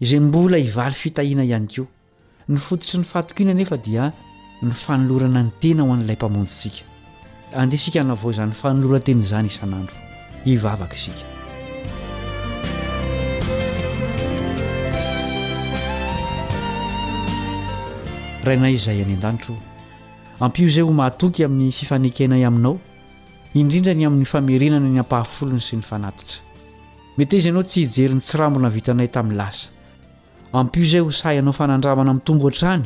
izay 0.00 0.20
mbola 0.24 0.56
hivaly 0.64 0.94
fitahiana 1.00 1.44
ihany 1.44 1.66
koa 1.76 1.86
nyfototry 2.48 2.98
ny 3.00 3.04
fatok 3.12 3.40
ina 3.40 3.52
nefa 3.54 3.76
dia 3.86 4.04
ny 4.62 4.72
fanolorana 4.82 5.42
ny 5.46 5.50
tena 5.60 5.82
ho 5.84 5.92
an'ilay 5.92 6.16
mpamonjisika 6.20 6.84
andehsika 7.60 8.00
na 8.04 8.14
vao 8.16 8.30
izany 8.32 8.50
yfanolorateny 8.56 9.20
izany 9.26 9.46
isan'andro 9.52 9.98
hivavaka 10.44 10.94
isika 10.94 11.24
rainay 18.46 18.74
izay 18.78 18.98
any 19.04 19.12
an-danitro 19.18 19.54
ampio 20.40 20.64
izay 20.70 20.82
ho 20.88 20.92
mahatoky 20.96 21.44
amin'ny 21.44 21.72
fifanekenay 21.80 22.44
aminao 22.48 22.80
indrindra 23.52 23.92
ny 23.94 24.06
amin'ny 24.08 24.24
famerenana 24.32 24.88
ny 24.94 24.98
ampahafolony 25.04 25.60
sy 25.60 25.76
ny 25.76 25.84
fanatitra 25.90 26.40
mety 27.18 27.36
eza 27.36 27.52
ianao 27.52 27.68
tsy 27.68 27.84
hijerin'ny 27.84 28.24
tsirambona 28.24 28.72
vitanay 28.72 29.12
tamin'ny 29.12 29.36
lasa 29.36 29.68
ampio 30.52 30.82
izay 30.82 31.00
ho 31.04 31.10
say 31.14 31.38
anao 31.38 31.52
fanandramana 31.54 32.10
amin'ny 32.10 32.24
tombo 32.26 32.46
ohatrany 32.48 32.84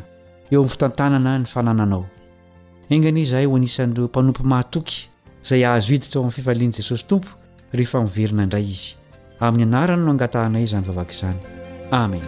eo 0.52 0.60
amin'ny 0.60 0.70
fitantanana 0.70 1.32
ny 1.40 1.46
fanananao 1.48 2.02
engany 2.92 3.22
zahy 3.30 3.46
ho 3.46 3.54
anisan'ireo 3.56 4.04
mpanompo 4.06 4.44
mahatoky 4.44 5.08
izay 5.44 5.64
ahazo 5.64 5.88
hiditra 5.94 6.18
ao 6.18 6.22
amin'ny 6.26 6.32
fifalian'i 6.36 6.72
jesosy 6.76 7.04
tompo 7.06 7.28
rehefa 7.72 8.02
miverina 8.04 8.42
indray 8.44 8.64
izy 8.64 8.94
amin'ny 9.40 9.62
anarana 9.64 10.04
no 10.04 10.10
angatahanay 10.12 10.66
zany 10.66 10.84
vavaka 10.84 11.12
izany 11.12 11.40
amen 11.90 12.22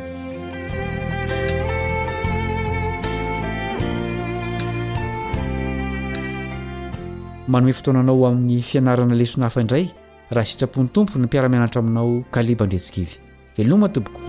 manome 7.48 7.72
fotoananao 7.72 8.26
amin'ny 8.30 8.62
fianarana 8.62 9.14
lesona 9.14 9.46
hafa 9.50 9.60
indray 9.60 9.90
raha 10.30 10.46
sitrapony 10.46 10.88
tompo 10.88 11.18
ny 11.18 11.26
mpiara-mianatra 11.26 11.78
aminao 11.82 12.22
kaleba 12.30 12.64
andretsikivy 12.64 13.20
veloma 13.58 13.88
tomboko 13.88 14.20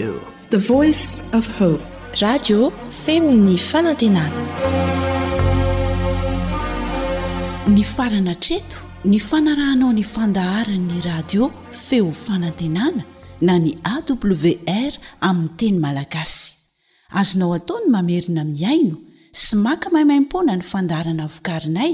farana 7.96 8.34
treto 8.44 8.78
ny 9.04 9.18
fanarahanao 9.22 9.92
ny 9.92 10.02
fandaharanny 10.14 11.00
radio 11.04 11.50
feo 11.72 12.10
fanantenana 12.12 13.04
na 13.40 13.58
ny 13.58 13.76
awr 13.92 14.92
aminy 15.20 15.50
teny 15.58 15.76
malagasy 15.84 16.52
azonao 17.20 17.54
ataony 17.58 17.86
mamerina 17.94 18.42
miaino 18.44 18.96
sy 19.40 19.52
maka 19.66 19.86
mahaimaimpona 19.90 20.52
ny 20.58 20.64
fandaharana 20.72 21.26
vokarinay 21.34 21.92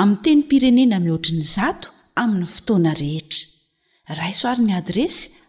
ami 0.00 0.16
teny 0.24 0.42
pirenena 0.50 0.96
mihoatriny 1.04 1.44
zato 1.56 1.88
amin'ny 2.20 2.48
fotoana 2.54 2.92
rehetra 3.02 3.42
raisoarin'ny 4.20 4.72
adresy 4.80 5.22